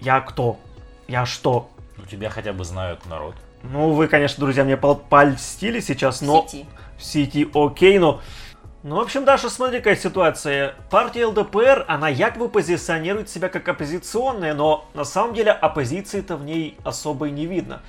Я 0.00 0.20
кто? 0.20 0.58
Я 1.06 1.26
что? 1.26 1.70
Ну, 1.96 2.04
тебя 2.06 2.28
хотя 2.28 2.52
бы 2.52 2.64
знают 2.64 3.06
народ. 3.06 3.36
Ну, 3.62 3.92
вы, 3.92 4.08
конечно, 4.08 4.40
друзья, 4.44 4.64
мне 4.64 4.76
пол- 4.76 4.96
польстили 4.96 5.80
сейчас, 5.80 6.20
но... 6.20 6.42
В 6.42 6.50
сети. 6.50 6.66
в 6.98 7.04
сети 7.04 7.48
окей, 7.54 7.98
но... 7.98 8.20
Ну, 8.82 8.96
в 8.96 9.00
общем, 9.00 9.24
Даша, 9.24 9.48
смотри, 9.48 9.78
какая 9.78 9.96
ситуация. 9.96 10.74
Партия 10.90 11.24
ЛДПР, 11.26 11.86
она 11.88 12.10
якобы 12.10 12.50
позиционирует 12.50 13.30
себя 13.30 13.48
как 13.48 13.66
оппозиционная, 13.66 14.52
но 14.52 14.86
на 14.92 15.04
самом 15.04 15.34
деле 15.34 15.52
оппозиции-то 15.52 16.36
в 16.36 16.44
ней 16.44 16.76
особо 16.84 17.28
и 17.28 17.30
не 17.30 17.46
видно. 17.46 17.80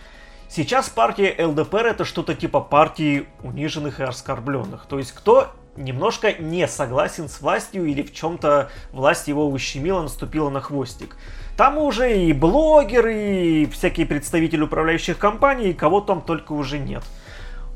Сейчас 0.56 0.88
партия 0.88 1.36
ЛДПР 1.46 1.86
это 1.86 2.06
что-то 2.06 2.34
типа 2.34 2.62
партии 2.62 3.28
униженных 3.44 4.00
и 4.00 4.04
оскорбленных. 4.04 4.86
То 4.86 5.00
есть 5.00 5.12
кто 5.12 5.50
немножко 5.76 6.32
не 6.32 6.66
согласен 6.70 7.28
с 7.28 7.42
властью 7.42 7.84
или 7.88 8.02
в 8.02 8.14
чем-то 8.14 8.70
власть 8.94 9.28
его 9.28 9.50
ущемила, 9.50 10.02
наступила 10.02 10.50
на 10.50 10.62
хвостик. 10.62 11.18
Там 11.58 11.78
уже 11.78 12.18
и 12.18 12.32
блогеры, 12.32 13.16
и 13.16 13.66
всякие 13.66 14.06
представители 14.06 14.62
управляющих 14.62 15.18
компаний, 15.18 15.72
и 15.72 15.74
кого 15.74 16.00
там 16.00 16.22
только 16.22 16.54
уже 16.54 16.80
нет. 16.80 17.04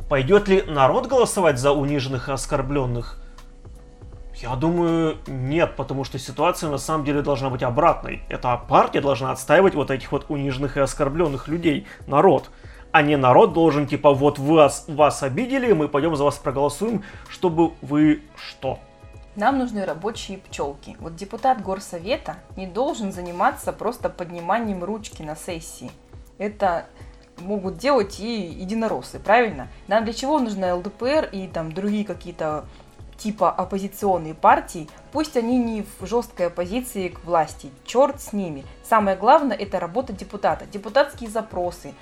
Пойдет 0.07 0.48
ли 0.48 0.62
народ 0.62 1.07
голосовать 1.07 1.59
за 1.59 1.74
униженных 1.74 2.29
и 2.29 2.31
оскорбленных? 2.31 3.21
Я 4.36 4.55
думаю, 4.55 5.17
нет, 5.27 5.75
потому 5.75 6.05
что 6.05 6.17
ситуация 6.17 6.69
на 6.69 6.77
самом 6.77 7.03
деле 7.03 7.21
должна 7.21 7.50
быть 7.50 7.62
обратной. 7.62 8.24
Эта 8.29 8.55
партия 8.55 9.01
должна 9.01 9.33
отстаивать 9.33 9.75
вот 9.75 9.91
этих 9.91 10.13
вот 10.13 10.27
униженных 10.29 10.77
и 10.77 10.79
оскорбленных 10.79 11.50
людей, 11.50 11.86
народ. 12.07 12.50
А 12.91 13.03
не 13.03 13.17
народ 13.17 13.53
должен, 13.53 13.86
типа, 13.86 14.13
вот 14.13 14.39
вас, 14.39 14.86
вас 14.88 15.22
обидели, 15.22 15.74
мы 15.74 15.88
пойдем 15.88 16.15
за 16.15 16.24
вас 16.24 16.38
проголосуем, 16.38 17.03
чтобы 17.29 17.74
вы 17.81 18.24
что? 18.36 18.79
Нам 19.36 19.60
нужны 19.60 19.86
рабочие 19.86 20.39
пчелки. 20.39 20.98
Вот 21.00 21.15
депутат 21.15 21.62
горсовета 21.62 22.38
не 22.58 22.65
должен 22.65 23.12
заниматься 23.12 23.72
просто 23.74 24.10
подниманием 24.10 24.84
ручки 24.84 25.22
на 25.22 25.36
сессии. 25.36 25.91
Это 26.39 26.88
могут 27.38 27.77
делать 27.77 28.19
и 28.19 28.41
единороссы, 28.41 29.19
правильно? 29.19 29.67
Нам 29.88 30.03
для 30.03 30.13
чего 30.13 30.39
нужна 30.39 30.75
ЛДПР 30.75 31.29
и 31.31 31.48
там 31.48 31.72
другие 31.72 32.05
какие-то 32.05 32.65
типа 33.19 33.51
оппозиционные 33.51 34.34
партии, 34.34 34.89
пусть 35.12 35.38
они 35.38 35.58
не 35.58 35.84
в 36.00 36.05
жесткой 36.05 36.48
оппозиции 36.48 37.10
к 37.10 37.24
власти, 37.25 37.69
черт 37.86 38.22
с 38.22 38.34
ними. 38.34 38.65
Самое 38.84 39.17
главное 39.17 39.58
это 39.58 39.79
работа 39.79 40.13
депутата, 40.13 40.65
депутатские 40.65 41.29
запросы, 41.29 41.93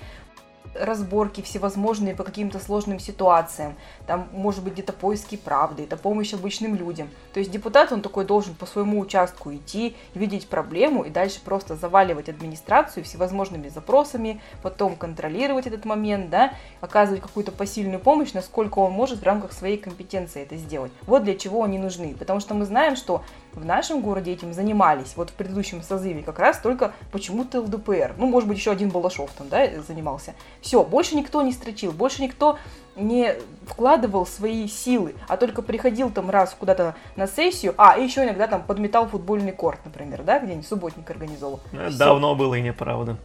разборки 0.74 1.40
всевозможные 1.40 2.14
по 2.14 2.24
каким-то 2.24 2.58
сложным 2.58 2.98
ситуациям, 2.98 3.74
там 4.06 4.28
может 4.32 4.62
быть 4.62 4.74
где-то 4.74 4.92
поиски 4.92 5.36
правды, 5.36 5.84
это 5.84 5.96
помощь 5.96 6.34
обычным 6.34 6.74
людям. 6.74 7.08
То 7.32 7.40
есть 7.40 7.50
депутат, 7.50 7.92
он 7.92 8.02
такой 8.02 8.24
должен 8.24 8.54
по 8.54 8.66
своему 8.66 9.00
участку 9.00 9.54
идти, 9.54 9.96
видеть 10.14 10.48
проблему 10.48 11.04
и 11.04 11.10
дальше 11.10 11.40
просто 11.44 11.76
заваливать 11.76 12.28
администрацию 12.28 13.04
всевозможными 13.04 13.68
запросами, 13.68 14.40
потом 14.62 14.96
контролировать 14.96 15.66
этот 15.66 15.84
момент, 15.84 16.30
да, 16.30 16.54
оказывать 16.80 17.22
какую-то 17.22 17.52
посильную 17.52 18.00
помощь, 18.00 18.32
насколько 18.32 18.78
он 18.78 18.92
может 18.92 19.20
в 19.20 19.24
рамках 19.24 19.52
своей 19.52 19.78
компетенции 19.78 20.42
это 20.42 20.56
сделать. 20.56 20.92
Вот 21.06 21.24
для 21.24 21.36
чего 21.36 21.62
они 21.64 21.78
нужны. 21.78 22.14
Потому 22.18 22.40
что 22.40 22.54
мы 22.54 22.64
знаем, 22.64 22.96
что 22.96 23.22
в 23.54 23.64
нашем 23.64 24.00
городе 24.00 24.32
этим 24.32 24.52
занимались, 24.52 25.14
вот 25.16 25.30
в 25.30 25.32
предыдущем 25.32 25.82
созыве 25.82 26.22
как 26.22 26.38
раз 26.38 26.58
только 26.58 26.92
почему-то 27.12 27.60
ЛДПР. 27.60 28.14
Ну, 28.16 28.26
может 28.26 28.48
быть, 28.48 28.58
еще 28.58 28.70
один 28.70 28.90
Балашов 28.90 29.30
там, 29.36 29.48
да, 29.48 29.66
занимался. 29.86 30.34
Все, 30.60 30.82
больше 30.84 31.16
никто 31.16 31.42
не 31.42 31.52
строчил, 31.52 31.92
больше 31.92 32.22
никто 32.22 32.58
не 32.96 33.34
вкладывал 33.66 34.26
свои 34.26 34.66
силы, 34.68 35.14
а 35.28 35.36
только 35.36 35.62
приходил 35.62 36.10
там 36.10 36.30
раз 36.30 36.54
куда-то 36.58 36.96
на 37.16 37.26
сессию, 37.26 37.74
а, 37.76 37.96
и 37.96 38.04
еще 38.04 38.24
иногда 38.24 38.46
там 38.46 38.62
подметал 38.62 39.06
футбольный 39.06 39.52
корт, 39.52 39.80
например, 39.84 40.22
да, 40.24 40.38
где-нибудь 40.40 40.66
субботник 40.66 41.08
организовал. 41.08 41.60
Это 41.72 41.88
Всё. 41.90 41.98
давно 41.98 42.34
было 42.34 42.54
и 42.54 42.60
неправда. 42.60 43.16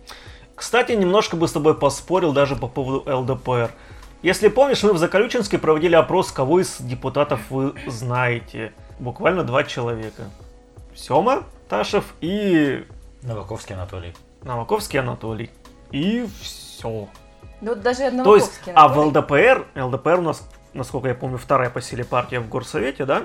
Кстати, 0.56 0.91
немножко 0.91 1.36
бы 1.36 1.47
с 1.47 1.52
тобой 1.52 1.76
поспорил 1.76 2.32
даже 2.32 2.56
по 2.56 2.67
поводу 2.67 3.04
ЛДПР. 3.12 3.71
Если 4.21 4.47
помнишь, 4.47 4.82
мы 4.84 4.93
в 4.93 4.97
Заколючинске 4.97 5.58
проводили 5.58 5.95
опрос, 5.95 6.32
кого 6.32 6.62
из 6.62 6.78
депутатов 6.80 7.41
вы 7.50 7.74
знаете. 7.88 8.71
Буквально 8.99 9.43
два 9.43 9.63
человека. 9.63 10.23
Сема 10.95 11.43
Ташев 11.69 12.13
и 12.21 12.86
Новаковский 13.23 13.75
Анатолий. 13.75 14.13
Новаковский 14.43 14.99
Анатолий. 14.99 15.49
И 15.91 16.27
все. 16.41 17.08
Ну, 17.62 17.69
вот 17.69 17.82
даже 17.82 17.99
То 17.99 18.03
есть, 18.06 18.15
Новаковский 18.17 18.73
а 18.73 18.88
в 18.88 18.99
Анатолий- 18.99 19.56
ЛДПР, 19.56 19.82
ЛДПР 19.84 20.19
у 20.19 20.21
нас, 20.21 20.49
насколько 20.73 21.08
я 21.08 21.15
помню, 21.15 21.38
вторая 21.38 21.69
по 21.69 21.82
силе 21.82 22.03
партия 22.03 22.39
в 22.39 22.49
горсовете, 22.49 23.06
да? 23.06 23.23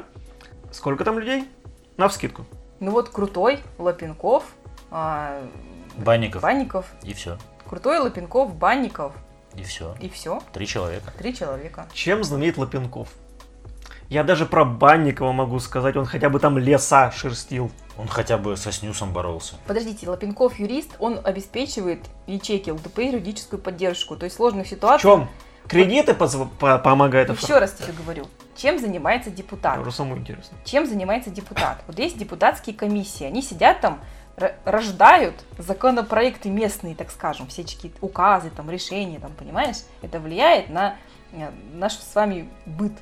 Сколько 0.70 1.04
там 1.04 1.18
людей? 1.18 1.48
На 1.96 2.08
вскидку. 2.08 2.44
Ну 2.80 2.92
вот 2.92 3.08
Крутой, 3.08 3.58
Лапенков, 3.78 4.44
а, 4.90 5.42
Банников. 5.96 6.42
Банников, 6.42 6.86
И 7.02 7.12
все. 7.12 7.36
Крутой, 7.68 7.98
Лапенков, 7.98 8.54
Банников, 8.54 9.12
И 9.54 9.62
все. 9.64 9.96
и 10.00 10.08
все. 10.08 10.40
Три 10.52 10.66
человека. 10.66 11.12
Три 11.18 11.34
человека. 11.34 11.86
Чем 11.92 12.22
знаменит 12.22 12.56
Лапенков? 12.56 13.08
Я 14.08 14.24
даже 14.24 14.46
про 14.46 14.64
Банникова 14.64 15.32
могу 15.32 15.60
сказать, 15.60 15.96
он 15.96 16.06
хотя 16.06 16.30
бы 16.30 16.40
там 16.40 16.56
леса 16.56 17.10
шерстил. 17.10 17.70
Он 17.98 18.06
хотя 18.06 18.38
бы 18.38 18.56
со 18.56 18.70
снюсом 18.72 19.12
боролся. 19.12 19.56
Подождите, 19.66 20.08
Лапенков 20.08 20.58
юрист, 20.58 20.94
он 21.00 21.20
обеспечивает 21.22 22.00
ячейки 22.26 22.70
ЛДП 22.70 22.98
юридическую 23.00 23.60
поддержку. 23.60 24.16
То 24.16 24.24
есть 24.24 24.36
в 24.36 24.38
сложных 24.38 24.66
В 24.66 24.70
ситуациях... 24.70 25.02
чем? 25.02 25.28
Кредиты 25.66 26.12
позв- 26.12 26.48
по- 26.58 26.78
помогают 26.78 27.28
Еще 27.28 27.58
раз 27.58 27.72
тебе 27.72 27.92
говорю, 27.92 28.24
чем 28.56 28.78
занимается 28.78 29.30
депутат? 29.30 29.78
Уже 29.78 29.92
самому 29.92 30.16
интересно. 30.16 30.56
Чем 30.64 30.86
занимается 30.86 31.28
депутат? 31.28 31.82
Вот 31.86 31.98
есть 31.98 32.16
депутатские 32.16 32.74
комиссии, 32.74 33.24
они 33.24 33.42
сидят 33.42 33.82
там, 33.82 34.00
рождают 34.64 35.34
законопроекты 35.58 36.48
местные, 36.48 36.94
так 36.94 37.10
скажем, 37.10 37.48
всяческие 37.48 37.92
указы, 38.00 38.48
там, 38.50 38.70
решения, 38.70 39.18
там, 39.18 39.32
понимаешь? 39.32 39.78
Это 40.00 40.20
влияет 40.20 40.70
на 40.70 40.96
э, 41.32 41.50
наш 41.74 41.94
с 41.94 42.14
вами 42.14 42.48
быт 42.64 42.92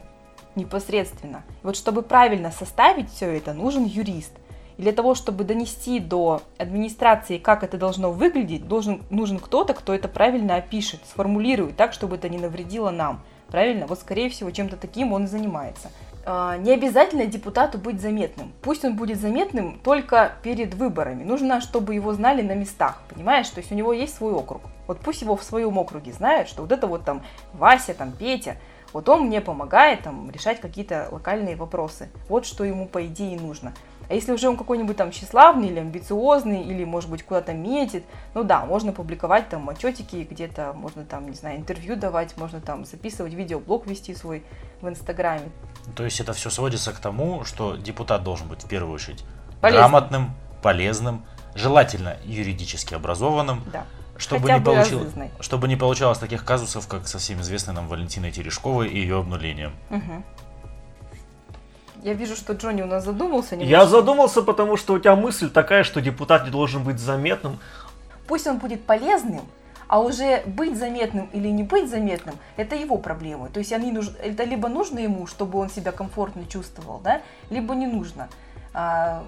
непосредственно. 0.57 1.43
Вот 1.63 1.77
чтобы 1.77 2.03
правильно 2.03 2.51
составить 2.51 3.11
все 3.11 3.27
это, 3.37 3.53
нужен 3.53 3.85
юрист. 3.85 4.33
И 4.77 4.83
для 4.83 4.93
того, 4.93 5.15
чтобы 5.15 5.45
донести 5.45 6.01
до 6.01 6.43
администрации, 6.59 7.39
как 7.39 7.63
это 7.63 7.79
должно 7.79 8.11
выглядеть, 8.13 8.69
должен, 8.69 9.03
нужен 9.11 9.39
кто-то, 9.39 9.73
кто 9.75 9.95
это 9.95 10.09
правильно 10.09 10.57
опишет, 10.57 11.01
сформулирует 11.07 11.77
так, 11.77 11.93
чтобы 11.93 12.17
это 12.17 12.29
не 12.29 12.39
навредило 12.39 12.91
нам. 12.91 13.23
Правильно? 13.49 13.87
Вот, 13.87 14.01
скорее 14.01 14.29
всего, 14.29 14.51
чем-то 14.51 14.77
таким 14.77 15.13
он 15.13 15.25
и 15.25 15.29
занимается. 15.29 15.91
А, 16.25 16.57
Не 16.57 16.73
обязательно 16.73 17.27
депутату 17.27 17.79
быть 17.79 18.01
заметным. 18.01 18.53
Пусть 18.61 18.85
он 18.85 18.97
будет 18.97 19.21
заметным 19.21 19.79
только 19.83 20.33
перед 20.43 20.75
выборами. 20.75 21.23
Нужно, 21.23 21.61
чтобы 21.61 21.95
его 21.95 22.13
знали 22.13 22.43
на 22.43 22.53
местах, 22.53 23.01
понимаешь? 23.09 23.49
То 23.49 23.61
есть 23.61 23.71
у 23.71 23.77
него 23.77 23.93
есть 23.93 24.17
свой 24.17 24.33
округ. 24.33 24.63
Вот 24.89 24.99
пусть 24.99 25.23
его 25.23 25.37
в 25.37 25.43
своем 25.43 25.79
округе 25.79 26.13
знают, 26.13 26.49
что 26.49 26.63
вот 26.63 26.73
это 26.73 26.87
вот 26.87 27.05
там 27.05 27.23
Вася, 27.53 27.95
там 27.95 28.13
Петя, 28.13 28.57
вот 28.97 29.11
он 29.11 29.27
мне 29.27 29.43
помогает 29.43 30.05
там 30.05 30.31
решать 30.31 30.59
какие-то 30.59 31.09
локальные 31.11 31.55
вопросы. 31.55 32.09
Вот 32.31 32.47
что 32.47 32.65
ему 32.65 32.89
по 32.89 33.05
идее 33.05 33.39
нужно. 33.39 33.75
А 34.09 34.15
если 34.15 34.33
уже 34.33 34.49
он 34.49 34.57
какой-нибудь 34.57 34.97
там 34.97 35.11
тщеславный 35.11 35.69
или 35.69 35.81
амбициозный, 35.81 36.63
или, 36.63 36.83
может 36.85 37.11
быть, 37.11 37.23
куда-то 37.23 37.53
метит, 37.53 38.05
ну 38.33 38.43
да, 38.43 38.65
можно 38.65 38.95
публиковать 38.95 39.51
там 39.51 39.69
отчетики 39.69 40.27
где-то, 40.31 40.73
можно 40.75 41.05
там, 41.05 41.29
не 41.29 41.37
знаю, 41.37 41.59
интервью 41.59 41.97
давать, 41.97 42.39
можно 42.39 42.63
там 42.63 42.87
записывать 42.87 43.35
видеоблог, 43.35 43.87
вести 43.87 44.15
свой 44.15 44.43
в 44.81 44.89
Инстаграме. 44.89 45.51
То 45.95 46.03
есть 46.03 46.19
это 46.21 46.33
все 46.33 46.49
сводится 46.49 46.95
к 46.95 46.99
тому, 46.99 47.45
что 47.45 47.77
депутат 47.77 48.25
должен 48.25 48.49
быть 48.49 48.63
в 48.65 48.67
первую 48.67 48.95
очередь 48.95 49.27
Полезным. 49.61 49.83
грамотным, 49.83 50.31
полезным, 50.63 51.23
желательно 51.55 52.17
юридически 52.25 52.95
образованным, 52.95 53.63
Да. 53.71 53.85
Чтобы 54.19 54.43
Хотя 54.43 54.59
не, 54.59 54.65
получил- 54.65 55.07
чтобы 55.41 55.69
не 55.69 55.77
получалось 55.77 56.19
таких 56.19 56.45
казусов, 56.45 56.87
как 56.89 57.07
со 57.09 57.19
всем 57.19 57.41
известной 57.41 57.75
нам 57.75 57.89
Валентиной 57.89 58.33
Терешковой 58.33 58.89
и 58.89 58.99
ее 58.99 59.19
обнулением. 59.19 59.73
Мгм. 59.91 60.25
Я 62.03 62.13
вижу, 62.13 62.37
что 62.37 62.53
Джонни 62.53 62.83
у 62.83 62.87
нас 62.87 63.05
задумался. 63.05 63.57
Я 63.57 63.63
немножко. 63.63 63.89
задумался, 63.89 64.43
потому 64.43 64.77
что 64.77 64.95
у 64.95 64.99
тебя 64.99 65.17
мысль 65.17 65.51
такая, 65.51 65.83
что 65.83 66.01
депутат 66.01 66.45
не 66.45 66.51
должен 66.51 66.85
быть 66.85 66.99
заметным. 67.01 67.59
Пусть 68.29 68.47
он 68.47 68.59
будет 68.59 68.85
полезным, 68.85 69.43
а 69.89 70.01
уже 70.01 70.43
быть 70.47 70.77
заметным 70.77 71.29
или 71.33 71.49
не 71.49 71.63
быть 71.63 71.91
заметным, 71.91 72.37
это 72.57 72.77
его 72.77 72.99
проблемы. 72.99 73.49
То 73.49 73.59
есть 73.59 73.73
они 73.73 73.93
нуж... 73.93 74.11
это 74.23 74.45
либо 74.45 74.69
нужно 74.69 74.99
ему, 74.99 75.27
чтобы 75.27 75.59
он 75.59 75.69
себя 75.71 75.93
комфортно 75.93 76.47
чувствовал, 76.47 77.01
да, 77.01 77.23
либо 77.51 77.75
не 77.75 77.87
нужно. 77.87 78.29
А, 78.73 79.25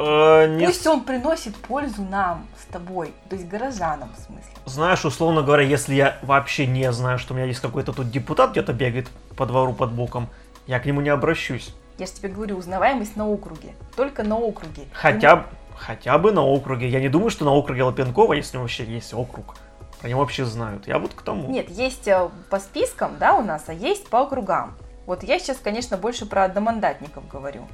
Э, 0.00 0.46
не 0.48 0.64
Пусть 0.66 0.86
он 0.86 1.02
приносит 1.04 1.54
пользу 1.56 2.02
нам 2.02 2.46
с 2.58 2.72
тобой, 2.72 3.12
то 3.28 3.36
есть 3.36 3.46
горожанам 3.46 4.10
в 4.16 4.20
смысле. 4.20 4.50
Знаешь, 4.64 5.04
условно 5.04 5.42
говоря, 5.42 5.62
если 5.62 5.94
я 5.94 6.16
вообще 6.22 6.66
не 6.66 6.90
знаю, 6.90 7.18
что 7.18 7.34
у 7.34 7.36
меня 7.36 7.46
есть 7.46 7.60
какой-то 7.60 7.92
тут 7.92 8.10
депутат 8.10 8.52
где-то 8.52 8.72
бегает 8.72 9.08
по 9.36 9.44
двору 9.44 9.74
под 9.74 9.92
боком, 9.92 10.28
я 10.66 10.80
к 10.80 10.86
нему 10.86 11.02
не 11.02 11.10
обращусь. 11.10 11.74
Я 11.98 12.06
же 12.06 12.12
тебе 12.12 12.30
говорю, 12.30 12.56
узнаваемость 12.56 13.14
на 13.16 13.28
округе. 13.28 13.74
Только 13.94 14.22
на 14.22 14.38
округе. 14.38 14.84
Хотя, 14.94 15.36
б- 15.36 15.44
хотя 15.76 16.16
бы 16.16 16.32
на 16.32 16.42
округе. 16.42 16.88
Я 16.88 17.00
не 17.00 17.10
думаю, 17.10 17.28
что 17.28 17.44
на 17.44 17.52
округе 17.52 17.82
Лапенкова, 17.82 18.32
если 18.32 18.56
вообще 18.56 18.84
есть 18.84 19.12
округ, 19.12 19.56
про 20.00 20.08
него 20.08 20.20
вообще 20.20 20.46
знают. 20.46 20.88
Я 20.88 20.98
вот 20.98 21.12
к 21.12 21.20
тому. 21.20 21.50
Нет, 21.50 21.68
есть 21.68 22.08
э, 22.08 22.30
по 22.48 22.58
спискам, 22.58 23.18
да, 23.20 23.34
у 23.34 23.42
нас, 23.42 23.64
а 23.66 23.74
есть 23.74 24.08
по 24.08 24.22
округам. 24.22 24.76
Вот 25.04 25.24
я 25.24 25.38
сейчас, 25.38 25.58
конечно, 25.58 25.98
больше 25.98 26.24
про 26.24 26.44
одномандатников 26.44 27.28
говорю. 27.28 27.66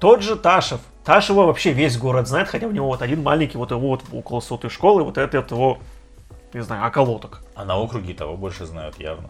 Тот 0.00 0.22
же 0.22 0.34
Ташев. 0.36 0.80
Ташева 1.04 1.44
вообще 1.44 1.72
весь 1.72 1.98
город 1.98 2.26
знает, 2.26 2.48
хотя 2.48 2.66
у 2.66 2.70
него 2.72 2.86
вот 2.86 3.02
один 3.02 3.22
маленький, 3.22 3.58
вот 3.58 3.70
его 3.70 3.80
вот 3.80 4.02
около 4.12 4.40
сотой 4.40 4.70
школы, 4.70 5.02
вот 5.02 5.18
это 5.18 5.40
вот 5.40 5.50
его, 5.50 5.78
не 6.54 6.62
знаю, 6.62 6.86
околоток. 6.86 7.42
А 7.54 7.64
на 7.64 7.76
округе 7.76 8.14
того 8.14 8.36
больше 8.36 8.64
знают 8.64 8.98
явно. 8.98 9.28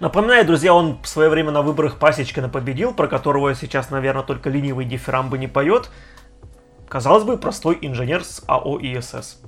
Напоминаю, 0.00 0.44
друзья, 0.44 0.74
он 0.74 0.98
в 1.02 1.08
свое 1.08 1.28
время 1.30 1.50
на 1.50 1.62
выборах 1.62 1.96
Пасечкина 1.98 2.48
победил, 2.48 2.92
про 2.92 3.08
которого 3.08 3.54
сейчас, 3.54 3.90
наверное, 3.90 4.22
только 4.22 4.50
ленивый 4.50 4.84
дифирамбы 4.84 5.38
не 5.38 5.48
поет. 5.48 5.90
Казалось 6.88 7.24
бы, 7.24 7.38
простой 7.38 7.78
инженер 7.80 8.24
с 8.24 8.42
АО 8.46 8.78
ИСС. 8.80 9.40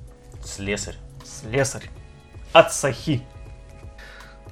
Слесарь. 0.43 0.95
Слесарь. 1.23 1.89
От 2.53 2.73
Сахи. 2.73 3.21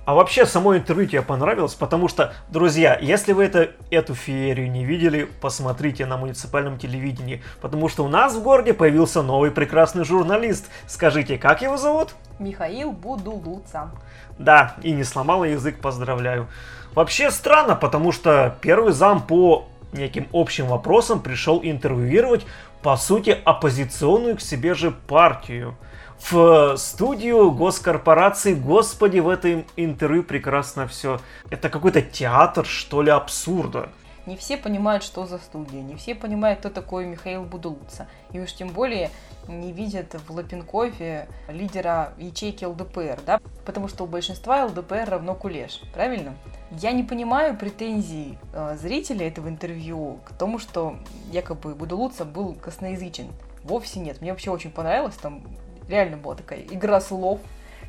А 0.05 0.15
вообще, 0.15 0.45
само 0.45 0.75
интервью 0.75 1.07
тебе 1.07 1.21
понравилось, 1.21 1.75
потому 1.75 2.09
что, 2.09 2.33
друзья, 2.49 2.97
если 3.01 3.31
вы 3.31 3.45
это, 3.45 3.71
эту 3.89 4.15
феерию 4.15 4.69
не 4.69 4.83
видели, 4.83 5.29
посмотрите 5.39 6.05
на 6.05 6.17
муниципальном 6.17 6.77
телевидении, 6.77 7.41
потому 7.61 7.87
что 7.87 8.03
у 8.03 8.09
нас 8.09 8.35
в 8.35 8.43
городе 8.43 8.73
появился 8.73 9.21
новый 9.21 9.49
прекрасный 9.49 10.03
журналист. 10.03 10.69
Скажите, 10.87 11.37
как 11.37 11.61
его 11.61 11.77
зовут? 11.77 12.15
Михаил 12.37 12.91
Будулуца. 12.91 13.91
Да, 14.37 14.75
и 14.83 14.91
не 14.91 15.05
сломала 15.05 15.45
язык, 15.45 15.79
поздравляю. 15.79 16.47
Вообще 16.95 17.31
странно, 17.31 17.75
потому 17.75 18.11
что 18.11 18.57
первый 18.59 18.91
зам 18.91 19.21
по 19.25 19.69
неким 19.93 20.27
общим 20.33 20.67
вопросам 20.67 21.21
пришел 21.21 21.61
интервьюировать, 21.63 22.45
по 22.81 22.97
сути, 22.97 23.37
оппозиционную 23.45 24.35
к 24.35 24.41
себе 24.41 24.73
же 24.73 24.91
партию. 24.91 25.77
В 26.19 26.77
студию 26.77 27.51
госкорпорации, 27.51 28.53
господи, 28.53 29.19
в 29.19 29.29
этом 29.29 29.65
интервью 29.75 30.23
прекрасно 30.23 30.87
все. 30.87 31.19
Это 31.49 31.69
какой-то 31.69 32.01
театр, 32.01 32.65
что 32.65 33.01
ли, 33.01 33.11
абсурда. 33.11 33.89
Не 34.25 34.37
все 34.37 34.55
понимают, 34.55 35.03
что 35.03 35.25
за 35.25 35.37
студия, 35.37 35.81
не 35.81 35.95
все 35.95 36.15
понимают, 36.15 36.59
кто 36.59 36.69
такой 36.69 37.05
Михаил 37.05 37.43
Будулуца. 37.43 38.07
И 38.31 38.39
уж 38.39 38.53
тем 38.53 38.69
более 38.69 39.09
не 39.49 39.73
видят 39.73 40.15
в 40.27 40.31
Лапенкове 40.31 41.27
лидера 41.49 42.13
ячейки 42.17 42.63
ЛДПР, 42.63 43.19
да? 43.25 43.41
Потому 43.65 43.89
что 43.89 44.05
у 44.05 44.07
большинства 44.07 44.63
ЛДПР 44.63 45.09
равно 45.09 45.35
кулеш, 45.35 45.81
правильно? 45.93 46.35
Я 46.71 46.93
не 46.93 47.03
понимаю 47.03 47.57
претензий 47.57 48.37
э, 48.53 48.77
зрителей 48.79 49.27
этого 49.27 49.49
интервью 49.49 50.19
к 50.25 50.31
тому, 50.33 50.57
что 50.57 50.95
якобы 51.31 51.75
Будулуца 51.75 52.23
был 52.23 52.53
косноязычен. 52.53 53.27
Вовсе 53.63 53.99
нет. 53.99 54.21
Мне 54.21 54.31
вообще 54.31 54.51
очень 54.51 54.71
понравилось. 54.71 55.15
Там 55.15 55.43
реально 55.87 56.17
была 56.17 56.35
такая 56.35 56.59
игра 56.61 57.01
слов 57.01 57.39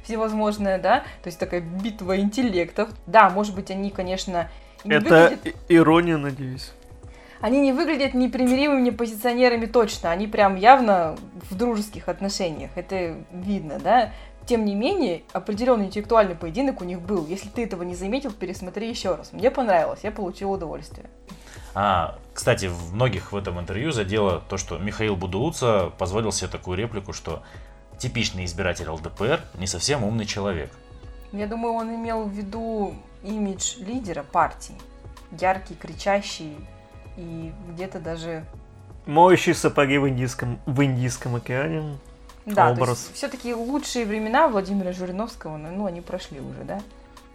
всевозможная, 0.04 0.78
да? 0.78 1.00
То 1.22 1.28
есть 1.28 1.38
такая 1.38 1.60
битва 1.60 2.18
интеллектов. 2.18 2.90
Да, 3.06 3.30
может 3.30 3.54
быть, 3.54 3.70
они, 3.70 3.90
конечно, 3.90 4.50
не 4.84 4.98
выглядят 4.98 5.56
ирония, 5.68 6.16
надеюсь. 6.18 6.72
они 7.40 7.60
не 7.60 7.72
выглядят 7.72 8.14
непримиримыми 8.14 8.88
позиционерами 8.90 9.66
точно, 9.66 10.10
они 10.10 10.26
прям 10.26 10.56
явно 10.56 11.16
в 11.50 11.54
дружеских 11.54 12.08
отношениях, 12.08 12.70
это 12.74 13.16
видно, 13.32 13.78
да. 13.78 14.12
Тем 14.46 14.64
не 14.64 14.74
менее, 14.74 15.22
определенный 15.32 15.86
интеллектуальный 15.86 16.34
поединок 16.34 16.82
у 16.82 16.84
них 16.84 17.00
был. 17.00 17.26
Если 17.26 17.48
ты 17.48 17.64
этого 17.64 17.82
не 17.82 17.94
заметил, 17.94 18.30
пересмотри 18.30 18.88
еще 18.88 19.14
раз. 19.14 19.32
Мне 19.32 19.50
понравилось, 19.50 20.00
я 20.02 20.10
получил 20.10 20.52
удовольствие. 20.52 21.06
А, 21.74 22.18
кстати, 22.32 22.66
в 22.66 22.94
многих 22.94 23.32
в 23.32 23.36
этом 23.36 23.58
интервью 23.58 23.90
задело 23.90 24.42
то, 24.48 24.56
что 24.56 24.78
Михаил 24.78 25.16
Будулуца 25.16 25.90
позволил 25.98 26.30
себе 26.30 26.48
такую 26.48 26.76
реплику, 26.76 27.12
что 27.12 27.42
типичный 27.98 28.44
избиратель 28.44 28.88
ЛДПР 28.88 29.40
не 29.54 29.66
совсем 29.66 30.04
умный 30.04 30.26
человек. 30.26 30.70
Я 31.32 31.46
думаю, 31.46 31.74
он 31.74 31.94
имел 31.94 32.24
в 32.24 32.30
виду 32.30 32.94
имидж 33.22 33.76
лидера 33.78 34.22
партии. 34.22 34.76
Яркий, 35.32 35.74
кричащий 35.74 36.56
и 37.16 37.52
где-то 37.70 37.98
даже... 37.98 38.44
Моющий 39.06 39.54
сапоги 39.54 39.98
в 39.98 40.08
Индийском, 40.08 40.58
в 40.64 40.82
Индийском 40.82 41.36
океане. 41.36 41.98
Да, 42.46 42.70
Образ. 42.70 43.10
все-таки 43.14 43.54
лучшие 43.54 44.04
времена 44.04 44.48
Владимира 44.48 44.92
Жириновского, 44.92 45.56
ну, 45.56 45.86
они 45.86 46.00
прошли 46.00 46.40
уже, 46.40 46.62
да? 46.62 46.80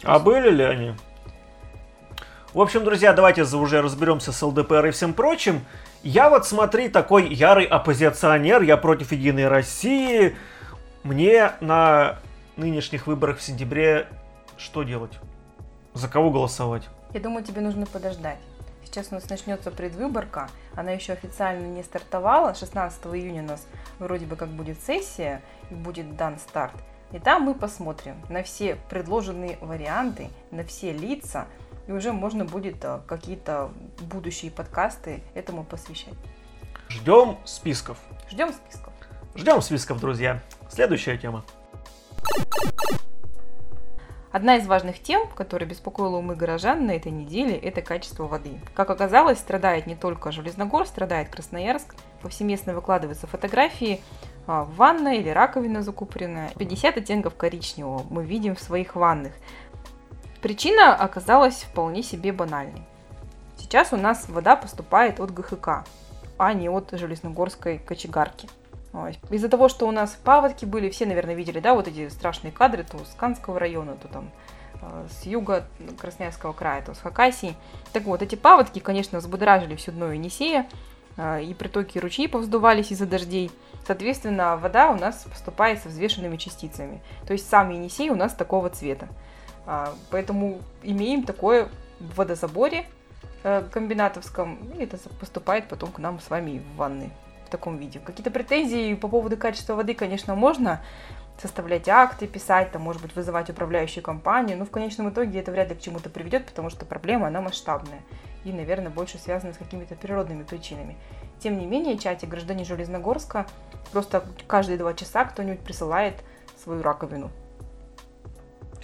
А 0.02 0.18
были 0.18 0.50
ли 0.50 0.64
они? 0.64 0.94
В 2.54 2.60
общем, 2.60 2.84
друзья, 2.84 3.12
давайте 3.12 3.42
уже 3.42 3.80
разберемся 3.82 4.32
с 4.32 4.42
ЛДПР 4.42 4.86
и 4.86 4.90
всем 4.90 5.12
прочим. 5.14 5.64
Я 6.02 6.30
вот, 6.30 6.46
смотри, 6.46 6.88
такой 6.88 7.32
ярый 7.32 7.64
оппозиционер, 7.64 8.62
я 8.62 8.76
против 8.76 9.12
Единой 9.12 9.46
России. 9.48 10.34
Мне 11.02 11.52
на 11.60 12.18
нынешних 12.56 13.06
выборах 13.06 13.38
в 13.38 13.42
сентябре 13.42 14.06
что 14.58 14.82
делать? 14.82 15.18
За 15.94 16.08
кого 16.08 16.30
голосовать? 16.30 16.88
Я 17.14 17.20
думаю, 17.20 17.42
тебе 17.42 17.62
нужно 17.62 17.86
подождать. 17.86 18.38
Сейчас 18.84 19.08
у 19.10 19.14
нас 19.14 19.28
начнется 19.30 19.70
предвыборка, 19.70 20.50
она 20.74 20.90
еще 20.90 21.14
официально 21.14 21.66
не 21.66 21.82
стартовала. 21.82 22.54
16 22.54 23.06
июня 23.06 23.42
у 23.42 23.46
нас 23.46 23.66
вроде 23.98 24.26
бы 24.26 24.36
как 24.36 24.48
будет 24.48 24.78
сессия 24.82 25.40
и 25.70 25.74
будет 25.74 26.16
дан 26.16 26.38
старт. 26.38 26.74
И 27.12 27.18
там 27.18 27.42
мы 27.42 27.54
посмотрим 27.54 28.16
на 28.28 28.42
все 28.42 28.76
предложенные 28.90 29.56
варианты, 29.60 30.28
на 30.50 30.64
все 30.64 30.92
лица, 30.92 31.46
и 31.86 31.92
уже 31.92 32.12
можно 32.12 32.44
будет 32.44 32.84
а, 32.84 33.02
какие-то 33.06 33.70
будущие 34.00 34.50
подкасты 34.50 35.22
этому 35.34 35.64
посвящать. 35.64 36.14
Ждем 36.88 37.38
списков. 37.44 37.98
Ждем 38.28 38.52
списков. 38.52 38.92
Ждем 39.34 39.62
списков, 39.62 39.98
друзья. 39.98 40.40
Следующая 40.70 41.18
тема. 41.18 41.44
Одна 44.30 44.56
из 44.56 44.66
важных 44.68 45.02
тем, 45.02 45.26
которая 45.34 45.68
беспокоила 45.68 46.18
умы 46.18 46.36
горожан 46.36 46.86
на 46.86 46.92
этой 46.92 47.10
неделе, 47.10 47.56
это 47.56 47.82
качество 47.82 48.28
воды. 48.28 48.60
Как 48.74 48.88
оказалось, 48.88 49.40
страдает 49.40 49.88
не 49.88 49.96
только 49.96 50.30
Железногорск, 50.30 50.92
страдает 50.92 51.30
Красноярск. 51.30 51.96
Повсеместно 52.22 52.72
выкладываются 52.72 53.26
фотографии 53.26 54.00
а, 54.46 54.64
ванна 54.64 55.16
или 55.16 55.28
раковина 55.30 55.82
закупоренная. 55.82 56.52
50 56.56 56.98
оттенков 56.98 57.34
коричневого 57.34 58.06
мы 58.08 58.24
видим 58.24 58.54
в 58.54 58.60
своих 58.60 58.94
ваннах. 58.94 59.32
Причина 60.40 60.94
оказалась 60.94 61.64
вполне 61.64 62.04
себе 62.04 62.32
банальной. 62.32 62.84
Сейчас 63.58 63.92
у 63.92 63.96
нас 63.96 64.28
вода 64.28 64.54
поступает 64.54 65.18
от 65.18 65.34
ГХК, 65.34 65.84
а 66.38 66.52
не 66.54 66.68
от 66.68 66.90
Железногорской 66.92 67.78
кочегарки. 67.78 68.48
Из-за 69.30 69.48
того, 69.48 69.68
что 69.68 69.86
у 69.86 69.92
нас 69.92 70.18
паводки 70.24 70.64
были, 70.64 70.90
все, 70.90 71.06
наверное, 71.06 71.34
видели, 71.34 71.60
да, 71.60 71.74
вот 71.74 71.86
эти 71.86 72.08
страшные 72.08 72.50
кадры, 72.50 72.84
то 72.84 72.98
с 72.98 73.14
Канского 73.16 73.60
района, 73.60 73.94
то 73.94 74.08
там 74.08 74.30
э, 74.82 75.06
с 75.10 75.26
юга 75.26 75.64
Красноярского 75.98 76.52
края, 76.52 76.82
то 76.82 76.94
с 76.94 76.98
Хакасии. 76.98 77.54
Так 77.92 78.02
вот, 78.02 78.20
эти 78.20 78.34
паводки, 78.34 78.80
конечно, 78.80 79.18
взбудоражили 79.18 79.76
всю 79.76 79.92
дно 79.92 80.12
Енисея, 80.12 80.68
э, 81.16 81.44
и 81.44 81.54
притоки 81.54 81.98
ручьи 81.98 82.26
повздувались 82.26 82.90
из-за 82.90 83.06
дождей. 83.06 83.52
Соответственно, 83.86 84.56
вода 84.56 84.90
у 84.90 84.96
нас 84.96 85.24
поступает 85.30 85.80
со 85.80 85.88
взвешенными 85.88 86.36
частицами. 86.36 87.00
То 87.26 87.32
есть 87.32 87.48
сам 87.48 87.70
Енисей 87.70 88.10
у 88.10 88.16
нас 88.16 88.34
такого 88.34 88.70
цвета. 88.70 89.08
А, 89.66 89.94
Поэтому 90.10 90.60
имеем 90.82 91.22
такое 91.22 91.68
в 92.00 92.16
водозаборе 92.16 92.86
э, 93.44 93.62
комбинатовском, 93.70 94.58
и 94.76 94.82
это 94.82 94.98
поступает 95.20 95.68
потом 95.68 95.92
к 95.92 95.98
нам 96.00 96.18
с 96.18 96.28
вами 96.28 96.58
в 96.58 96.76
ванны 96.76 97.10
в 97.50 97.52
таком 97.52 97.78
виде. 97.78 97.98
Какие-то 97.98 98.30
претензии 98.30 98.94
по 98.94 99.08
поводу 99.08 99.36
качества 99.36 99.74
воды, 99.74 99.94
конечно, 99.94 100.36
можно 100.36 100.80
составлять 101.36 101.88
акты, 101.88 102.28
писать, 102.28 102.70
там, 102.70 102.82
может 102.82 103.02
быть, 103.02 103.16
вызывать 103.16 103.50
управляющую 103.50 104.04
компанию, 104.04 104.56
но 104.56 104.64
в 104.64 104.70
конечном 104.70 105.10
итоге 105.10 105.40
это 105.40 105.50
вряд 105.50 105.70
ли 105.70 105.74
к 105.74 105.80
чему-то 105.80 106.10
приведет, 106.10 106.46
потому 106.46 106.70
что 106.70 106.86
проблема, 106.86 107.26
она 107.26 107.40
масштабная 107.40 108.02
и, 108.44 108.52
наверное, 108.52 108.90
больше 108.90 109.18
связана 109.18 109.52
с 109.52 109.56
какими-то 109.56 109.96
природными 109.96 110.44
причинами. 110.44 110.96
Тем 111.40 111.58
не 111.58 111.66
менее, 111.66 111.98
чате 111.98 112.26
граждане 112.26 112.64
Железногорска 112.64 113.46
просто 113.90 114.24
каждые 114.46 114.78
два 114.78 114.94
часа 114.94 115.24
кто-нибудь 115.24 115.60
присылает 115.60 116.14
свою 116.62 116.82
раковину. 116.82 117.30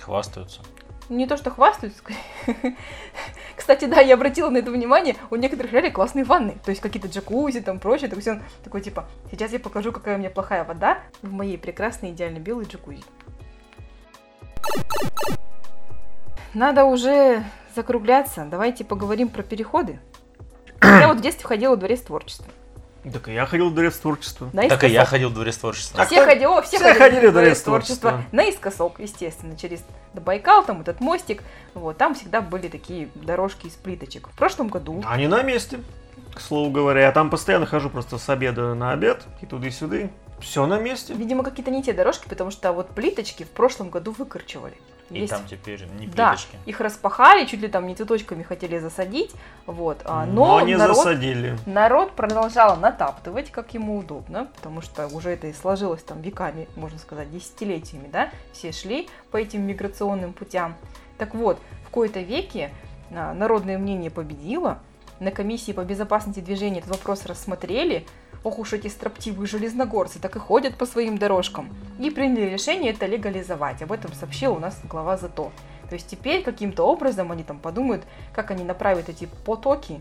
Хвастаются. 0.00 0.62
Не 1.08 1.26
то, 1.28 1.36
что 1.36 1.50
хвастаются. 1.50 2.02
Кстати, 3.66 3.86
да, 3.86 4.00
я 4.00 4.14
обратила 4.14 4.48
на 4.48 4.58
это 4.58 4.70
внимание, 4.70 5.16
у 5.28 5.34
некоторых 5.34 5.72
реально 5.72 5.90
классные 5.90 6.24
ванны, 6.24 6.56
то 6.64 6.70
есть 6.70 6.80
какие-то 6.80 7.08
джакузи, 7.08 7.60
там 7.60 7.80
прочее, 7.80 8.08
то 8.08 8.14
есть 8.14 8.28
он 8.28 8.40
такой 8.62 8.80
типа, 8.80 9.06
сейчас 9.28 9.50
я 9.50 9.58
покажу, 9.58 9.90
какая 9.90 10.14
у 10.14 10.18
меня 10.20 10.30
плохая 10.30 10.62
вода 10.62 10.98
в 11.20 11.32
моей 11.32 11.58
прекрасной 11.58 12.10
идеально 12.10 12.38
белой 12.38 12.66
джакузи. 12.66 13.02
Надо 16.54 16.84
уже 16.84 17.42
закругляться, 17.74 18.46
давайте 18.48 18.84
поговорим 18.84 19.28
про 19.28 19.42
переходы. 19.42 19.98
Я 20.80 21.08
вот 21.08 21.18
в 21.18 21.20
детстве 21.20 21.48
ходила 21.48 21.74
в 21.74 21.80
дворец 21.80 22.02
творчества. 22.02 22.46
Так 23.12 23.28
и 23.28 23.32
я 23.32 23.46
ходил 23.46 23.70
в 23.70 23.74
дворец 23.74 23.96
творчества. 23.96 24.50
Наискосок. 24.52 24.80
Так 24.80 24.90
и 24.90 24.92
я 24.92 25.04
ходил 25.04 25.30
в 25.30 25.34
дворец 25.34 25.56
творчества. 25.56 26.02
А 26.02 26.06
Все, 26.06 26.22
кто- 26.22 26.30
ходи- 26.32 26.44
о, 26.46 26.62
все, 26.62 26.76
все 26.78 26.94
ходили 26.94 27.26
в 27.26 27.32
дворец 27.32 27.60
творчества. 27.62 28.10
творчества. 28.10 28.36
Наискосок, 28.36 29.00
естественно, 29.00 29.56
через 29.56 29.80
Байкал, 30.14 30.64
там 30.64 30.80
этот 30.80 31.00
мостик. 31.00 31.42
Вот, 31.74 31.96
там 31.98 32.14
всегда 32.14 32.40
были 32.40 32.68
такие 32.68 33.08
дорожки 33.14 33.66
из 33.66 33.72
плиточек. 33.74 34.28
В 34.28 34.36
прошлом 34.36 34.68
году 34.68 35.02
Они 35.06 35.28
на 35.28 35.42
месте, 35.42 35.80
к 36.34 36.40
слову 36.40 36.70
говоря. 36.70 37.02
Я 37.02 37.12
там 37.12 37.30
постоянно 37.30 37.66
хожу 37.66 37.90
просто 37.90 38.18
с 38.18 38.28
обеда 38.28 38.74
на 38.74 38.92
обед, 38.92 39.22
и 39.40 39.46
туда 39.46 39.66
и 39.68 39.70
сюда. 39.70 40.08
Все 40.40 40.66
на 40.66 40.78
месте. 40.78 41.14
Видимо, 41.14 41.42
какие-то 41.44 41.70
не 41.70 41.82
те 41.82 41.92
дорожки, 41.92 42.28
потому 42.28 42.50
что 42.50 42.72
вот 42.72 42.90
плиточки 42.90 43.44
в 43.44 43.48
прошлом 43.50 43.88
году 43.90 44.14
выкорчевали. 44.16 44.74
И 45.10 45.20
Есть- 45.20 45.32
там 45.32 45.42
теперь 45.48 45.84
не 45.98 46.08
Да, 46.08 46.30
плиточки. 46.30 46.56
их 46.66 46.80
распахали, 46.80 47.44
чуть 47.46 47.60
ли 47.60 47.68
там 47.68 47.86
не 47.86 47.94
цветочками 47.94 48.42
хотели 48.42 48.78
засадить, 48.78 49.30
вот. 49.66 49.98
а, 50.04 50.26
Но, 50.26 50.58
но 50.58 50.66
не 50.66 50.76
народ, 50.76 50.96
засадили. 50.96 51.56
народ 51.64 52.12
продолжал 52.12 52.76
натаптывать, 52.76 53.50
как 53.52 53.72
ему 53.74 53.98
удобно, 53.98 54.48
потому 54.56 54.80
что 54.80 55.06
уже 55.08 55.30
это 55.30 55.46
и 55.46 55.52
сложилось 55.52 56.02
там 56.02 56.22
веками, 56.22 56.68
можно 56.74 56.98
сказать, 56.98 57.30
десятилетиями, 57.30 58.08
да, 58.12 58.30
все 58.52 58.72
шли 58.72 59.08
по 59.30 59.36
этим 59.36 59.62
миграционным 59.62 60.32
путям. 60.32 60.74
Так 61.18 61.34
вот, 61.34 61.58
в 61.86 61.90
кои-то 61.90 62.20
веке 62.20 62.72
а, 63.14 63.32
народное 63.32 63.78
мнение 63.78 64.10
победило, 64.10 64.78
на 65.20 65.30
комиссии 65.30 65.72
по 65.72 65.82
безопасности 65.82 66.40
движения 66.40 66.80
этот 66.80 66.90
вопрос 66.90 67.24
рассмотрели, 67.24 68.04
ох 68.44 68.58
уж 68.58 68.72
эти 68.72 68.88
строптивые 68.88 69.46
железногорцы, 69.46 70.18
так 70.18 70.36
и 70.36 70.38
ходят 70.38 70.76
по 70.76 70.86
своим 70.86 71.18
дорожкам, 71.18 71.74
и 71.98 72.10
приняли 72.10 72.50
решение 72.50 72.92
это 72.92 73.06
легализовать. 73.06 73.82
Об 73.82 73.92
этом 73.92 74.12
сообщил 74.12 74.54
у 74.54 74.58
нас 74.58 74.80
глава 74.84 75.16
ЗАТО. 75.16 75.50
То 75.88 75.94
есть 75.94 76.08
теперь 76.08 76.42
каким-то 76.42 76.84
образом 76.84 77.30
они 77.30 77.44
там 77.44 77.58
подумают, 77.58 78.04
как 78.32 78.50
они 78.50 78.64
направят 78.64 79.08
эти 79.08 79.28
потоки. 79.44 80.00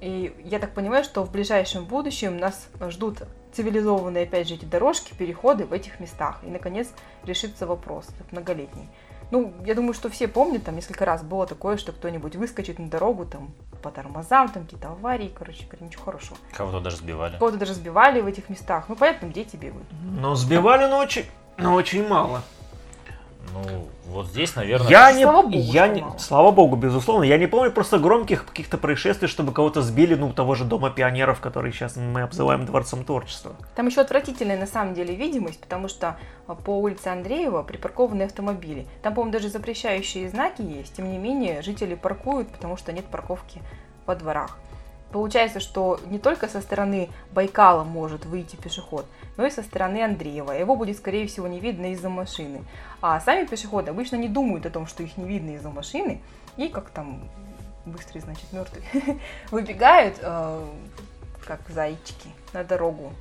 И 0.00 0.34
я 0.44 0.58
так 0.58 0.72
понимаю, 0.72 1.04
что 1.04 1.24
в 1.24 1.32
ближайшем 1.32 1.84
будущем 1.84 2.36
нас 2.36 2.68
ждут 2.88 3.22
цивилизованные, 3.52 4.24
опять 4.24 4.46
же, 4.46 4.54
эти 4.54 4.66
дорожки, 4.66 5.14
переходы 5.14 5.64
в 5.64 5.72
этих 5.72 5.98
местах. 6.00 6.40
И, 6.44 6.50
наконец, 6.50 6.88
решится 7.24 7.66
вопрос 7.66 8.06
этот 8.14 8.30
многолетний. 8.30 8.88
Ну, 9.30 9.52
я 9.64 9.74
думаю, 9.74 9.92
что 9.92 10.08
все 10.08 10.28
помнят, 10.28 10.64
там 10.64 10.76
несколько 10.76 11.04
раз 11.04 11.22
было 11.22 11.46
такое, 11.46 11.76
что 11.76 11.92
кто-нибудь 11.92 12.36
выскочит 12.36 12.78
на 12.78 12.88
дорогу, 12.88 13.26
там, 13.26 13.52
по 13.82 13.90
тормозам, 13.90 14.48
там 14.48 14.64
какие-то 14.64 14.88
аварии, 14.88 15.32
короче, 15.36 15.64
говоря, 15.66 15.86
ничего 15.86 16.04
хорошего. 16.04 16.36
Кого-то 16.52 16.80
даже 16.80 16.96
сбивали. 16.96 17.38
Кого-то 17.38 17.56
даже 17.56 17.74
сбивали 17.74 18.20
в 18.20 18.26
этих 18.26 18.48
местах. 18.48 18.84
Ну, 18.88 18.96
понятно, 18.96 19.28
дети 19.28 19.56
бегают. 19.56 19.86
Но 20.02 20.34
сбивали, 20.34 20.86
но 20.86 20.98
очень, 20.98 21.26
но 21.56 21.74
очень 21.74 22.06
мало. 22.06 22.42
Ну, 23.52 23.88
вот 24.06 24.26
здесь, 24.26 24.54
наверное... 24.56 24.88
Я 24.88 25.12
не, 25.12 25.22
Слава 25.22 25.42
богу, 25.42 25.58
я 25.58 25.88
не, 25.88 26.04
слава 26.18 26.50
богу, 26.50 26.76
безусловно. 26.76 27.24
Я 27.24 27.38
не 27.38 27.46
помню 27.46 27.72
просто 27.72 27.98
громких 27.98 28.46
каких-то 28.46 28.78
происшествий, 28.78 29.28
чтобы 29.28 29.52
кого-то 29.52 29.82
сбили, 29.82 30.14
ну, 30.14 30.32
того 30.32 30.54
же 30.54 30.64
Дома 30.64 30.90
пионеров, 30.90 31.40
который 31.40 31.72
сейчас 31.72 31.96
мы 31.96 32.22
обзываем 32.22 32.66
Дворцом 32.66 33.04
творчества. 33.04 33.52
Там 33.74 33.86
еще 33.86 34.00
отвратительная 34.00 34.58
на 34.58 34.66
самом 34.66 34.94
деле 34.94 35.14
видимость, 35.14 35.60
потому 35.60 35.88
что 35.88 36.16
а, 36.46 36.54
по 36.54 36.78
улице 36.78 37.08
Андреева 37.08 37.62
припаркованы 37.62 38.22
автомобили. 38.22 38.86
Там, 39.02 39.14
по-моему, 39.14 39.32
даже 39.32 39.48
запрещающие 39.48 40.28
знаки 40.28 40.62
есть. 40.62 40.94
Тем 40.94 41.10
не 41.10 41.18
менее, 41.18 41.62
жители 41.62 41.94
паркуют, 41.94 42.48
потому 42.48 42.76
что 42.76 42.92
нет 42.92 43.06
парковки 43.06 43.62
во 44.06 44.14
дворах. 44.14 44.58
Получается, 45.12 45.60
что 45.60 46.00
не 46.06 46.18
только 46.18 46.48
со 46.48 46.60
стороны 46.60 47.08
Байкала 47.32 47.84
может 47.84 48.26
выйти 48.26 48.56
пешеход, 48.56 49.06
но 49.36 49.46
и 49.46 49.50
со 49.50 49.62
стороны 49.62 50.02
Андреева. 50.02 50.52
Его 50.52 50.76
будет, 50.76 50.96
скорее 50.96 51.26
всего, 51.26 51.46
не 51.46 51.60
видно 51.60 51.92
из-за 51.92 52.08
машины. 52.08 52.64
А 53.00 53.20
сами 53.20 53.46
пешеходы 53.46 53.90
обычно 53.90 54.16
не 54.16 54.28
думают 54.28 54.66
о 54.66 54.70
том, 54.70 54.86
что 54.86 55.02
их 55.02 55.16
не 55.16 55.24
видно 55.24 55.50
из-за 55.50 55.70
машины. 55.70 56.20
И 56.56 56.68
как 56.68 56.90
там 56.90 57.28
быстрый, 57.84 58.20
значит, 58.20 58.52
мертвый, 58.52 58.82
выбегают, 59.50 60.18
э, 60.20 60.66
как 61.46 61.60
зайчики, 61.68 62.28
на 62.52 62.64
дорогу 62.64 63.12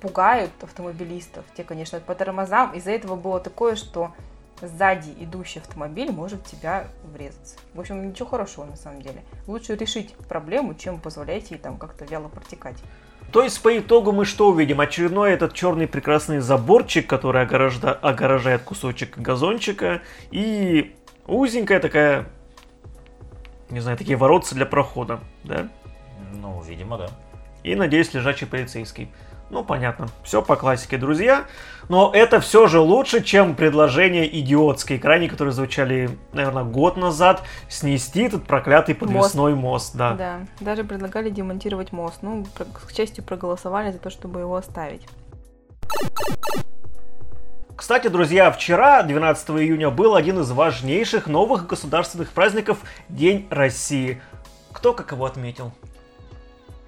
пугают 0.00 0.50
автомобилистов. 0.62 1.44
Те, 1.56 1.64
конечно, 1.64 1.98
по 2.00 2.14
тормозам. 2.14 2.72
Из-за 2.74 2.90
этого 2.90 3.16
было 3.16 3.40
такое, 3.40 3.76
что 3.76 4.12
сзади 4.60 5.12
идущий 5.18 5.60
автомобиль 5.60 6.10
может 6.10 6.40
в 6.40 6.50
тебя 6.50 6.88
врезаться. 7.12 7.56
В 7.74 7.80
общем, 7.80 8.08
ничего 8.08 8.26
хорошего 8.28 8.64
на 8.64 8.76
самом 8.76 9.02
деле. 9.02 9.22
Лучше 9.46 9.76
решить 9.76 10.14
проблему, 10.28 10.74
чем 10.74 11.00
позволять 11.00 11.50
ей 11.50 11.58
там 11.58 11.76
как-то 11.76 12.04
вяло 12.04 12.28
протекать. 12.28 12.76
То 13.32 13.42
есть 13.42 13.60
по 13.60 13.76
итогу 13.76 14.12
мы 14.12 14.24
что 14.24 14.48
увидим? 14.48 14.80
Очередной 14.80 15.32
этот 15.32 15.52
черный 15.52 15.86
прекрасный 15.88 16.38
заборчик, 16.38 17.06
который 17.06 17.44
огоражда- 17.44 17.98
огорожает 18.00 18.62
кусочек 18.62 19.18
газончика, 19.18 20.02
и 20.30 20.94
узенькая 21.26 21.80
такая, 21.80 22.26
не 23.68 23.80
знаю, 23.80 23.98
такие 23.98 24.16
воротцы 24.16 24.54
для 24.54 24.64
прохода, 24.64 25.20
да? 25.42 25.68
Ну, 26.32 26.62
видимо, 26.62 26.98
да. 26.98 27.10
И, 27.64 27.74
надеюсь, 27.74 28.14
лежачий 28.14 28.46
полицейский. 28.46 29.10
Ну, 29.48 29.62
понятно. 29.62 30.08
Все 30.24 30.42
по 30.42 30.56
классике, 30.56 30.98
друзья. 30.98 31.44
Но 31.88 32.10
это 32.12 32.40
все 32.40 32.66
же 32.66 32.80
лучше, 32.80 33.22
чем 33.22 33.54
предложение 33.54 34.26
идиотской 34.40 34.98
крайне, 34.98 35.28
которые 35.28 35.52
звучали, 35.52 36.10
наверное, 36.32 36.64
год 36.64 36.96
назад, 36.96 37.42
снести 37.68 38.22
этот 38.22 38.44
проклятый 38.44 38.94
подвесной 38.94 39.54
мост. 39.54 39.94
да. 39.94 40.14
Да, 40.14 40.40
даже 40.60 40.82
предлагали 40.82 41.30
демонтировать 41.30 41.92
мост. 41.92 42.18
Ну, 42.22 42.44
к 42.56 42.92
счастью, 42.92 43.22
проголосовали 43.22 43.92
за 43.92 43.98
то, 43.98 44.10
чтобы 44.10 44.40
его 44.40 44.56
оставить. 44.56 45.06
Кстати, 47.76 48.08
друзья, 48.08 48.50
вчера, 48.50 49.02
12 49.02 49.50
июня, 49.50 49.90
был 49.90 50.16
один 50.16 50.40
из 50.40 50.50
важнейших 50.50 51.26
новых 51.26 51.66
государственных 51.66 52.30
праздников– 52.30 52.78
День 53.08 53.46
России. 53.50 54.20
Кто 54.72 54.94
как 54.94 55.12
его 55.12 55.26
отметил? 55.26 55.72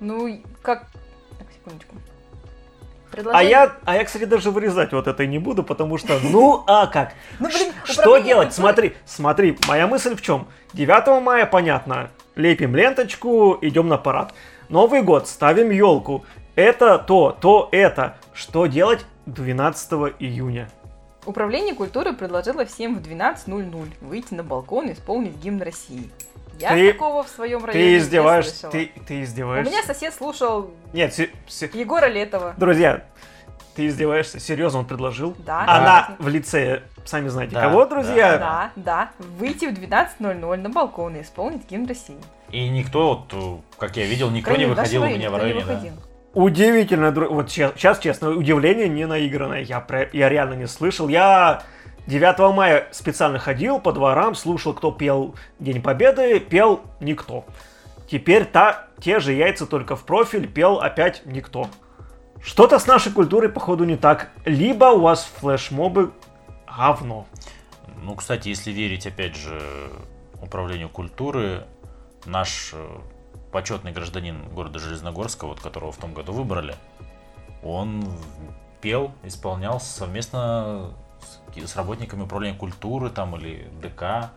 Ну, 0.00 0.42
как... 0.62 0.86
Так, 1.38 1.46
секундочку. 1.54 1.94
А 3.10 3.16
Предложение- 3.16 3.50
я, 3.50 3.72
а 3.84 3.96
я, 3.96 4.04
кстати, 4.04 4.24
даже 4.24 4.50
вырезать 4.50 4.92
вот 4.92 5.06
это 5.08 5.26
не 5.26 5.38
буду, 5.38 5.62
потому 5.64 5.98
что, 5.98 6.18
ну 6.22 6.62
а 6.66 6.86
как? 6.86 7.14
Ну, 7.40 7.48
блин, 7.48 7.72
Ш- 7.84 7.92
Что 7.94 8.18
делать? 8.18 8.52
Смотри, 8.52 8.94
смотри, 9.06 9.58
моя 9.66 9.86
мысль 9.86 10.14
в 10.14 10.22
чем? 10.22 10.46
9 10.74 11.20
мая, 11.22 11.46
понятно, 11.46 12.10
лепим 12.36 12.76
ленточку, 12.76 13.56
идем 13.62 13.88
на 13.88 13.96
парад. 13.98 14.34
Новый 14.68 15.02
год, 15.02 15.26
ставим 15.26 15.70
елку. 15.70 16.24
Это 16.54 16.98
то, 16.98 17.36
то 17.40 17.68
это. 17.72 18.16
Что 18.34 18.66
делать 18.66 19.04
12 19.26 20.14
июня? 20.18 20.68
Управление 21.24 21.74
культуры 21.74 22.12
предложило 22.12 22.64
всем 22.64 22.96
в 22.98 23.02
12.00 23.02 23.88
выйти 24.00 24.34
на 24.34 24.42
балкон 24.42 24.88
и 24.88 24.92
исполнить 24.92 25.36
гимн 25.36 25.62
России. 25.62 26.10
Я 26.58 26.70
Ты- 26.70 26.92
такого 26.92 27.22
в 27.24 27.28
своем 27.28 27.64
районе 27.64 27.84
Ты 27.84 27.90
не 27.92 27.98
издеваешься? 27.98 28.50
слышала. 28.68 28.72
Ты, 28.72 28.90
ты 29.06 29.20
У 29.20 29.22
издеваешься? 29.22 29.70
меня 29.72 29.82
сосед 29.84 30.14
слушал 30.14 30.70
Нет, 30.92 31.14
се- 31.14 31.30
се- 31.46 31.70
Егора 31.72 32.06
Летова. 32.06 32.54
друзья, 32.56 33.04
ты 33.76 33.86
издеваешься? 33.86 34.40
Серьезно, 34.40 34.80
он 34.80 34.84
предложил? 34.86 35.36
Да. 35.38 35.64
Она 35.68 36.16
в 36.18 36.26
лице, 36.28 36.82
сами 37.04 37.28
знаете 37.28 37.54
Да, 37.54 37.62
кого, 37.62 37.84
да, 37.84 37.90
друзья? 37.90 38.38
Да, 38.38 38.72
да. 38.76 39.10
Выйти 39.38 39.66
в 39.66 39.72
12.00 39.72 40.56
на 40.56 40.68
балкон 40.68 41.14
и 41.16 41.22
исполнить 41.22 41.68
гимн 41.70 41.86
России. 41.86 42.18
И 42.50 42.68
никто, 42.68 43.26
вот, 43.30 43.32
э, 43.32 43.78
как 43.78 43.96
я 43.96 44.06
видел, 44.06 44.30
никто 44.30 44.50
Кроме 44.50 44.64
не 44.64 44.70
выходил 44.70 45.02
у 45.02 45.06
меня 45.06 45.30
в 45.30 45.34
не 45.34 45.38
районе. 45.38 45.64
да. 45.64 45.80
Удивительно, 46.34 47.06
дру- 47.06 47.28
вот 47.28 47.50
сейчас, 47.50 47.98
честно, 47.98 48.30
удивление 48.30 48.88
не 48.88 49.06
наигранное. 49.06 49.62
Я, 49.62 49.80
про- 49.80 50.08
я 50.12 50.28
реально 50.28 50.54
не 50.54 50.66
слышал. 50.66 51.08
Я 51.08 51.62
9 52.08 52.54
мая 52.54 52.88
специально 52.90 53.38
ходил 53.38 53.80
по 53.80 53.92
дворам, 53.92 54.34
слушал, 54.34 54.72
кто 54.72 54.90
пел 54.90 55.34
День 55.58 55.82
Победы, 55.82 56.40
пел 56.40 56.80
никто. 57.00 57.44
Теперь 58.10 58.46
та, 58.46 58.86
те 58.98 59.20
же 59.20 59.34
яйца, 59.34 59.66
только 59.66 59.94
в 59.94 60.04
профиль, 60.04 60.48
пел 60.48 60.80
опять 60.80 61.20
никто. 61.26 61.68
Что-то 62.42 62.78
с 62.78 62.86
нашей 62.86 63.12
культурой, 63.12 63.50
походу, 63.50 63.84
не 63.84 63.96
так. 63.96 64.30
Либо 64.46 64.86
у 64.86 65.00
вас 65.00 65.30
флешмобы 65.38 66.12
говно. 66.66 67.26
Ну, 68.02 68.14
кстати, 68.14 68.48
если 68.48 68.70
верить, 68.70 69.06
опять 69.06 69.36
же, 69.36 69.60
управлению 70.40 70.88
культуры, 70.88 71.66
наш 72.24 72.70
э, 72.72 72.86
почетный 73.52 73.92
гражданин 73.92 74.48
города 74.54 74.78
Железногорска, 74.78 75.46
вот 75.46 75.60
которого 75.60 75.92
в 75.92 75.98
том 75.98 76.14
году 76.14 76.32
выбрали, 76.32 76.74
он 77.62 78.02
пел, 78.80 79.12
исполнял 79.24 79.78
совместно 79.78 80.94
с, 81.64 81.76
работниками 81.76 82.22
управления 82.22 82.56
культуры 82.56 83.10
там 83.10 83.36
или 83.36 83.68
ДК. 83.82 84.30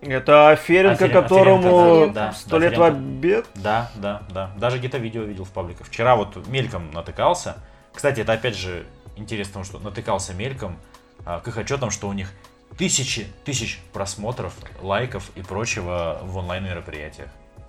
Это 0.00 0.50
Аференко, 0.50 1.04
Аферен- 1.04 1.12
которому 1.12 2.12
сто 2.34 2.58
да, 2.58 2.58
лет 2.58 2.78
в 2.78 2.82
обед. 2.82 3.46
Да, 3.54 3.90
да, 3.96 4.22
да. 4.32 4.50
Даже 4.56 4.78
где-то 4.78 4.98
видео 4.98 5.22
видел 5.22 5.44
в 5.44 5.50
пабликах. 5.50 5.86
Вчера 5.86 6.16
вот 6.16 6.46
мельком 6.46 6.90
натыкался. 6.92 7.56
Кстати, 7.92 8.20
это 8.20 8.32
опять 8.32 8.56
же 8.56 8.86
интересно, 9.16 9.60
потому 9.60 9.64
что 9.64 9.78
натыкался 9.78 10.32
мельком 10.32 10.78
а, 11.26 11.40
к 11.40 11.48
их 11.48 11.58
отчетам, 11.58 11.90
что 11.90 12.08
у 12.08 12.12
них 12.12 12.32
тысячи 12.78 13.26
тысяч 13.44 13.80
просмотров, 13.92 14.54
лайков 14.80 15.30
и 15.34 15.42
прочего 15.42 16.20
в 16.22 16.36
онлайн 16.38 16.64
мероприятиях. 16.64 17.28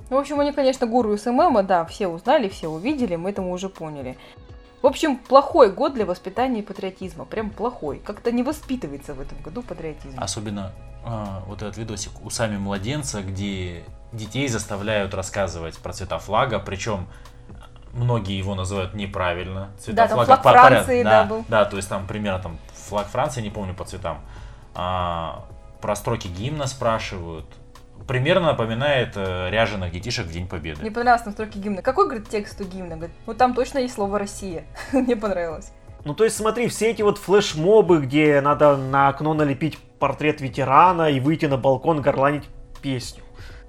Ну, 0.10 0.18
в 0.18 0.20
общем, 0.20 0.40
они, 0.42 0.52
конечно, 0.52 0.88
гуру 0.88 1.18
СММа, 1.18 1.64
да, 1.64 1.86
все 1.86 2.08
узнали, 2.08 2.50
все 2.50 2.68
увидели, 2.68 3.16
мы 3.16 3.30
это 3.30 3.42
уже 3.42 3.70
поняли. 3.70 4.18
В 4.82 4.88
общем, 4.88 5.18
плохой 5.18 5.72
год 5.72 5.94
для 5.94 6.06
воспитания 6.06 6.64
патриотизма. 6.64 7.26
Прям 7.26 7.52
плохой. 7.52 8.00
Как-то 8.00 8.32
не 8.32 8.44
воспитывается 8.44 9.14
в 9.14 9.22
этом 9.22 9.40
году 9.42 9.62
патриотизм. 9.62 10.20
Особенно 10.20 10.72
а, 11.06 11.44
вот 11.48 11.62
этот 11.62 11.78
видосик 11.78 12.12
у 12.24 12.30
сами 12.30 12.58
младенца, 12.58 13.22
где 13.22 13.84
детей 14.12 14.48
заставляют 14.48 15.14
рассказывать 15.14 15.78
про 15.78 15.94
цвета 15.94 16.18
флага, 16.20 16.60
причем 16.60 17.08
многие 17.94 18.38
его 18.38 18.56
называют 18.56 18.94
неправильно. 18.94 19.70
Цвета 19.80 19.98
Да, 19.98 20.08
там 20.08 20.16
флага 20.16 20.28
флаг 20.28 20.44
по- 20.44 20.52
Франции, 20.52 21.04
да, 21.04 21.10
да, 21.24 21.30
был. 21.30 21.46
Да, 21.48 21.66
то 21.66 21.78
есть 21.78 21.90
там 21.90 22.08
примерно 22.08 22.40
там 22.40 22.58
флаг 22.74 23.08
Франции, 23.08 23.42
не 23.42 23.50
помню 23.50 23.76
по 23.76 23.86
цветам. 23.86 24.20
А, 24.74 25.46
про 25.80 25.96
строки 25.96 26.28
гимна 26.28 26.68
спрашивают. 26.68 27.46
Примерно 28.08 28.48
напоминает 28.48 29.14
э, 29.16 29.50
ряженых 29.50 29.92
детишек 29.92 30.26
в 30.26 30.32
День 30.32 30.48
Победы. 30.48 30.82
Мне 30.82 30.92
понравилось 30.92 31.26
на 31.26 31.32
строке 31.32 31.60
гимна. 31.60 31.82
Какой, 31.82 32.06
говорит, 32.06 32.30
текст 32.30 32.60
у 32.62 32.64
гимна? 32.64 32.96
Говорит, 32.96 33.16
ну 33.26 33.34
там 33.34 33.54
точно 33.54 33.80
есть 33.80 33.94
слово 33.94 34.20
«Россия». 34.20 34.66
Мне 34.92 35.16
понравилось. 35.16 35.72
Ну, 36.04 36.16
то 36.16 36.24
есть, 36.24 36.36
смотри, 36.36 36.68
все 36.68 36.90
эти 36.90 37.04
вот 37.04 37.20
флешмобы, 37.20 38.02
где 38.02 38.42
надо 38.42 38.76
на 38.76 39.10
окно 39.10 39.34
налепить 39.36 39.78
портрет 40.00 40.42
ветерана 40.42 41.10
и 41.12 41.20
выйти 41.20 41.46
на 41.46 41.58
балкон 41.58 42.02
горланить 42.02 42.46
песню. 42.82 43.24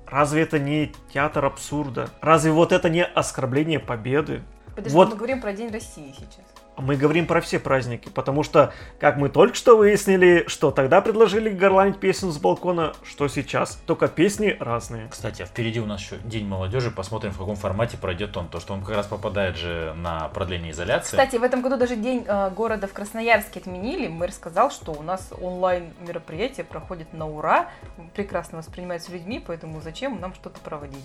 Разве 0.07 0.43
это 0.43 0.59
не 0.59 0.93
театр 1.13 1.45
абсурда? 1.45 2.09
Разве 2.21 2.53
вот 2.53 2.73
это 2.73 2.89
не 2.89 3.05
оскорбление 3.05 3.79
победы? 3.79 4.43
Подожди, 4.75 4.97
Вот. 4.97 5.11
мы 5.11 5.17
говорим 5.17 5.41
про 5.41 5.53
День 5.53 5.71
России 5.71 6.15
сейчас. 6.17 6.52
Мы 6.83 6.97
говорим 6.97 7.29
про 7.29 7.41
все 7.41 7.61
праздники, 7.61 8.09
потому 8.09 8.43
что, 8.43 8.73
как 8.99 9.17
мы 9.17 9.29
только 9.29 9.55
что 9.55 9.77
выяснили, 9.77 10.45
что 10.49 10.73
тогда 10.73 11.01
предложили 11.01 11.49
горланить 11.49 12.01
песню 12.01 12.31
с 12.31 12.39
балкона, 12.39 12.93
что 13.05 13.29
сейчас. 13.29 13.81
Только 13.87 14.09
песни 14.09 14.57
разные. 14.59 15.07
Кстати, 15.09 15.43
а 15.43 15.47
впереди 15.47 15.79
у 15.79 15.87
нас 15.87 16.01
еще 16.01 16.17
День 16.25 16.47
молодежи. 16.47 16.91
Посмотрим, 16.91 17.31
в 17.31 17.39
каком 17.39 17.55
формате 17.55 17.97
пройдет 17.97 18.37
он. 18.37 18.49
То, 18.49 18.59
что 18.59 18.75
он 18.75 18.83
как 18.83 18.97
раз 18.97 19.07
попадает 19.07 19.57
же 19.57 19.95
на 19.97 20.29
продление 20.29 20.73
изоляции. 20.73 21.17
Кстати, 21.17 21.37
в 21.37 21.45
этом 21.45 21.63
году 21.63 21.77
даже 21.77 21.95
День 21.95 22.25
э, 22.27 22.51
города 22.51 22.89
в 22.89 22.93
Красноярске 22.93 23.61
отменили. 23.61 24.09
Мэр 24.09 24.33
сказал, 24.33 24.73
что 24.73 24.91
у 24.91 25.03
нас 25.03 25.31
онлайн 25.41 25.93
мероприятие 26.01 26.65
проходит 26.65 27.13
на 27.13 27.29
ура, 27.29 27.69
прекрасно 28.15 28.59
воспринимается 28.59 29.13
людьми, 29.13 29.41
поэтому 29.45 29.81
зачем 29.81 30.21
нам 30.21 30.35
что-то 30.35 30.59
проводить? 30.59 31.05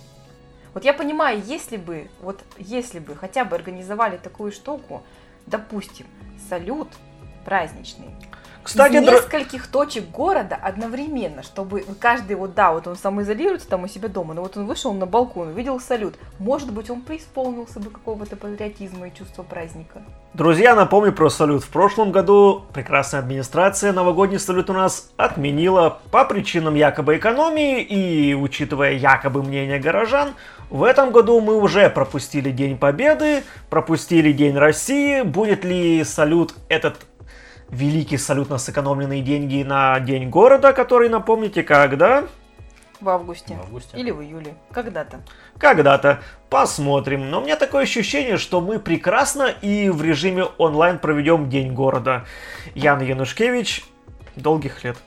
Вот 0.73 0.85
я 0.85 0.93
понимаю, 0.93 1.41
если 1.45 1.77
бы, 1.77 2.09
вот 2.21 2.43
если 2.57 2.99
бы 2.99 3.15
хотя 3.15 3.45
бы 3.45 3.55
организовали 3.55 4.17
такую 4.17 4.51
штуку, 4.51 5.03
допустим, 5.47 6.05
салют 6.49 6.89
праздничный, 7.45 8.09
Кстати, 8.61 8.95
из 8.95 9.01
нескольких 9.01 9.67
точек 9.67 10.09
города 10.09 10.57
одновременно, 10.61 11.41
чтобы 11.41 11.85
каждый 12.01 12.35
вот, 12.35 12.53
да, 12.53 12.73
вот 12.73 12.85
он 12.87 12.97
самоизолируется 12.97 13.69
там 13.69 13.85
у 13.85 13.87
себя 13.87 14.09
дома, 14.09 14.33
но 14.33 14.41
вот 14.41 14.57
он 14.57 14.65
вышел 14.65 14.93
на 14.93 15.05
балкон, 15.05 15.49
увидел 15.49 15.79
салют, 15.79 16.15
может 16.37 16.73
быть, 16.73 16.89
он 16.89 17.01
преисполнился 17.01 17.79
бы 17.79 17.89
какого-то 17.89 18.35
патриотизма 18.35 19.07
и 19.07 19.13
чувства 19.13 19.43
праздника. 19.43 20.01
Друзья, 20.33 20.75
напомню 20.75 21.13
про 21.13 21.29
салют. 21.29 21.63
В 21.63 21.69
прошлом 21.69 22.11
году 22.11 22.65
прекрасная 22.73 23.21
администрация 23.21 23.93
новогодний 23.93 24.37
салют 24.37 24.69
у 24.69 24.73
нас 24.73 25.11
отменила 25.15 25.99
по 26.11 26.25
причинам 26.25 26.75
якобы 26.75 27.15
экономии 27.15 27.81
и 27.81 28.33
учитывая 28.33 28.91
якобы 28.91 29.43
мнение 29.43 29.79
горожан. 29.79 30.33
В 30.69 30.83
этом 30.83 31.11
году 31.11 31.39
мы 31.39 31.55
уже 31.55 31.89
пропустили 31.89 32.51
День 32.51 32.77
Победы, 32.77 33.43
пропустили 33.69 34.33
День 34.33 34.57
России. 34.57 35.21
Будет 35.21 35.63
ли 35.63 36.03
салют 36.03 36.53
этот 36.67 37.05
великий 37.69 38.17
салют 38.17 38.49
на 38.49 38.57
сэкономленные 38.57 39.21
деньги 39.21 39.63
на 39.63 39.99
День 40.01 40.29
города, 40.29 40.73
который, 40.73 41.07
напомните, 41.07 41.63
когда? 41.63 42.25
В 42.99 43.09
августе. 43.09 43.55
В 43.55 43.61
августе. 43.61 43.97
Или 43.97 44.11
в 44.11 44.21
июле. 44.21 44.55
Когда-то. 44.71 45.21
Когда-то. 45.57 46.19
Посмотрим. 46.49 47.29
Но 47.29 47.39
у 47.39 47.43
меня 47.43 47.55
такое 47.55 47.83
ощущение, 47.83 48.37
что 48.37 48.59
мы 48.59 48.79
прекрасно 48.79 49.43
и 49.61 49.89
в 49.89 50.01
режиме 50.01 50.45
онлайн 50.57 50.97
проведем 50.99 51.49
День 51.49 51.73
города. 51.73 52.25
Ян 52.75 53.01
Янушкевич. 53.01 53.85
Долгих 54.35 54.83
лет. 54.83 54.97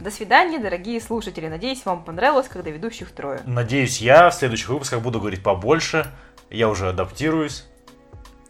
До 0.00 0.10
свидания, 0.10 0.58
дорогие 0.58 1.00
слушатели. 1.00 1.46
Надеюсь, 1.46 1.84
вам 1.84 2.04
понравилось, 2.04 2.48
когда 2.48 2.70
ведущих 2.70 3.10
трое. 3.10 3.40
Надеюсь, 3.44 4.00
я 4.00 4.30
в 4.30 4.34
следующих 4.34 4.70
выпусках 4.70 5.00
буду 5.02 5.18
говорить 5.20 5.42
побольше. 5.42 6.06
Я 6.48 6.68
уже 6.68 6.88
адаптируюсь. 6.88 7.66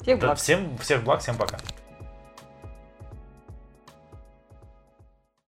Всех 0.01 0.19
Да, 0.21 0.29
благ. 0.29 0.39
всем, 0.39 0.79
всех 0.79 1.03
благ, 1.03 1.21
всем 1.21 1.37
пока. 1.37 1.59